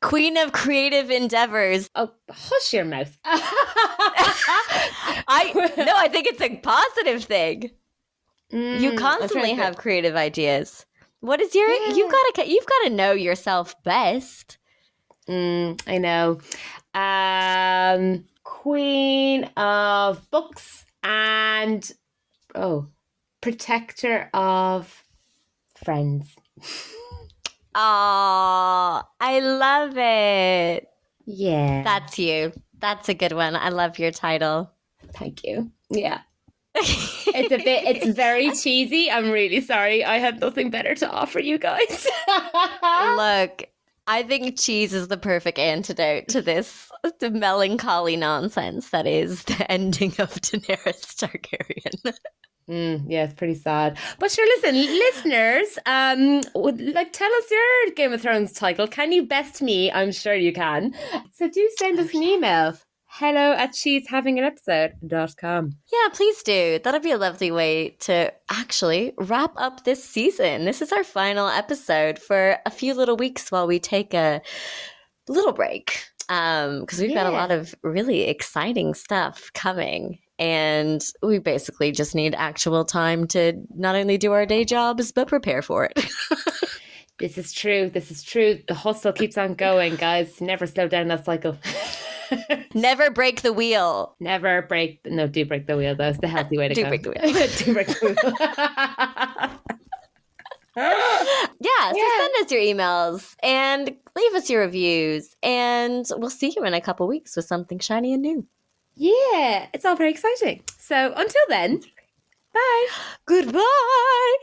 [0.00, 1.88] Queen of Creative Endeavors.
[1.94, 3.16] oh, hush your mouth.
[5.28, 7.70] I no, I think it's a positive thing.
[8.50, 10.86] You Mm, I'm constantly have creative ideas.
[11.24, 11.70] What is your?
[11.70, 12.50] You've got to.
[12.50, 14.58] You've got to know yourself best.
[15.26, 16.38] Mm, I know.
[16.92, 21.90] Um, queen of books and
[22.54, 22.88] oh,
[23.40, 25.02] protector of
[25.82, 26.36] friends.
[27.74, 30.88] Oh, I love it.
[31.24, 31.84] Yeah.
[31.84, 32.52] That's you.
[32.80, 33.56] That's a good one.
[33.56, 34.70] I love your title.
[35.14, 35.72] Thank you.
[35.88, 36.20] Yeah.
[36.76, 37.84] It's a bit.
[37.84, 39.10] It's very cheesy.
[39.10, 40.04] I'm really sorry.
[40.04, 42.06] I had nothing better to offer you guys.
[42.28, 43.64] Look,
[44.06, 49.70] I think cheese is the perfect antidote to this the melancholy nonsense that is the
[49.70, 52.14] ending of Daenerys Targaryen.
[52.68, 53.98] Mm, yeah, it's pretty sad.
[54.18, 58.86] But sure, listen, listeners, um, would like tell us your Game of Thrones title.
[58.88, 59.92] Can you best me?
[59.92, 60.94] I'm sure you can.
[61.34, 62.74] So do send us an email.
[63.18, 65.70] Hello at she's having an episode.com.
[65.92, 66.80] Yeah, please do.
[66.82, 70.64] That'll be a lovely way to actually wrap up this season.
[70.64, 74.42] This is our final episode for a few little weeks while we take a
[75.28, 76.04] little break.
[76.28, 80.18] Um, because we've got a lot of really exciting stuff coming.
[80.40, 85.28] And we basically just need actual time to not only do our day jobs, but
[85.28, 86.04] prepare for it.
[87.20, 87.90] This is true.
[87.90, 88.58] This is true.
[88.66, 90.40] The hustle keeps on going, guys.
[90.40, 91.56] Never slow down that cycle.
[92.74, 94.14] Never break the wheel.
[94.20, 95.00] Never break.
[95.06, 95.94] No, do break the wheel.
[95.94, 96.88] That's the healthy way to Do go.
[96.88, 97.48] break the wheel.
[97.58, 98.16] do break the
[99.42, 99.58] wheel.
[100.76, 102.18] Yeah, so Yeah.
[102.18, 105.36] send us your emails and leave us your reviews.
[105.42, 108.46] And we'll see you in a couple weeks with something shiny and new.
[108.96, 110.62] yeah, it's all very exciting.
[110.78, 111.80] So until then,
[112.52, 112.86] bye.
[113.26, 114.36] Goodbye.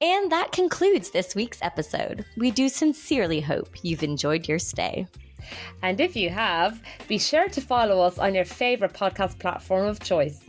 [0.00, 2.24] And that concludes this week's episode.
[2.36, 5.06] We do sincerely hope you've enjoyed your stay.
[5.82, 10.00] And if you have, be sure to follow us on your favourite podcast platform of
[10.00, 10.40] choice.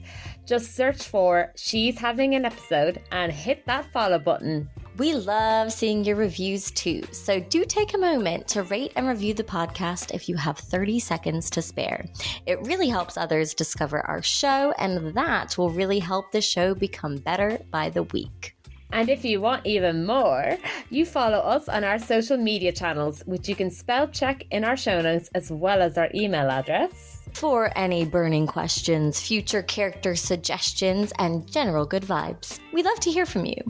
[0.46, 4.68] Just search for She's Having an Episode and hit that follow button.
[4.98, 9.34] We love seeing your reviews too, so do take a moment to rate and review
[9.34, 12.06] the podcast if you have 30 seconds to spare.
[12.46, 17.16] It really helps others discover our show, and that will really help the show become
[17.16, 18.59] better by the week.
[18.92, 20.58] And if you want even more,
[20.90, 24.76] you follow us on our social media channels, which you can spell check in our
[24.76, 27.24] show notes as well as our email address.
[27.34, 33.26] For any burning questions, future character suggestions, and general good vibes, we love to hear
[33.26, 33.62] from you.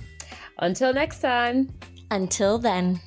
[0.60, 1.70] Until next time.
[2.12, 3.02] Until then.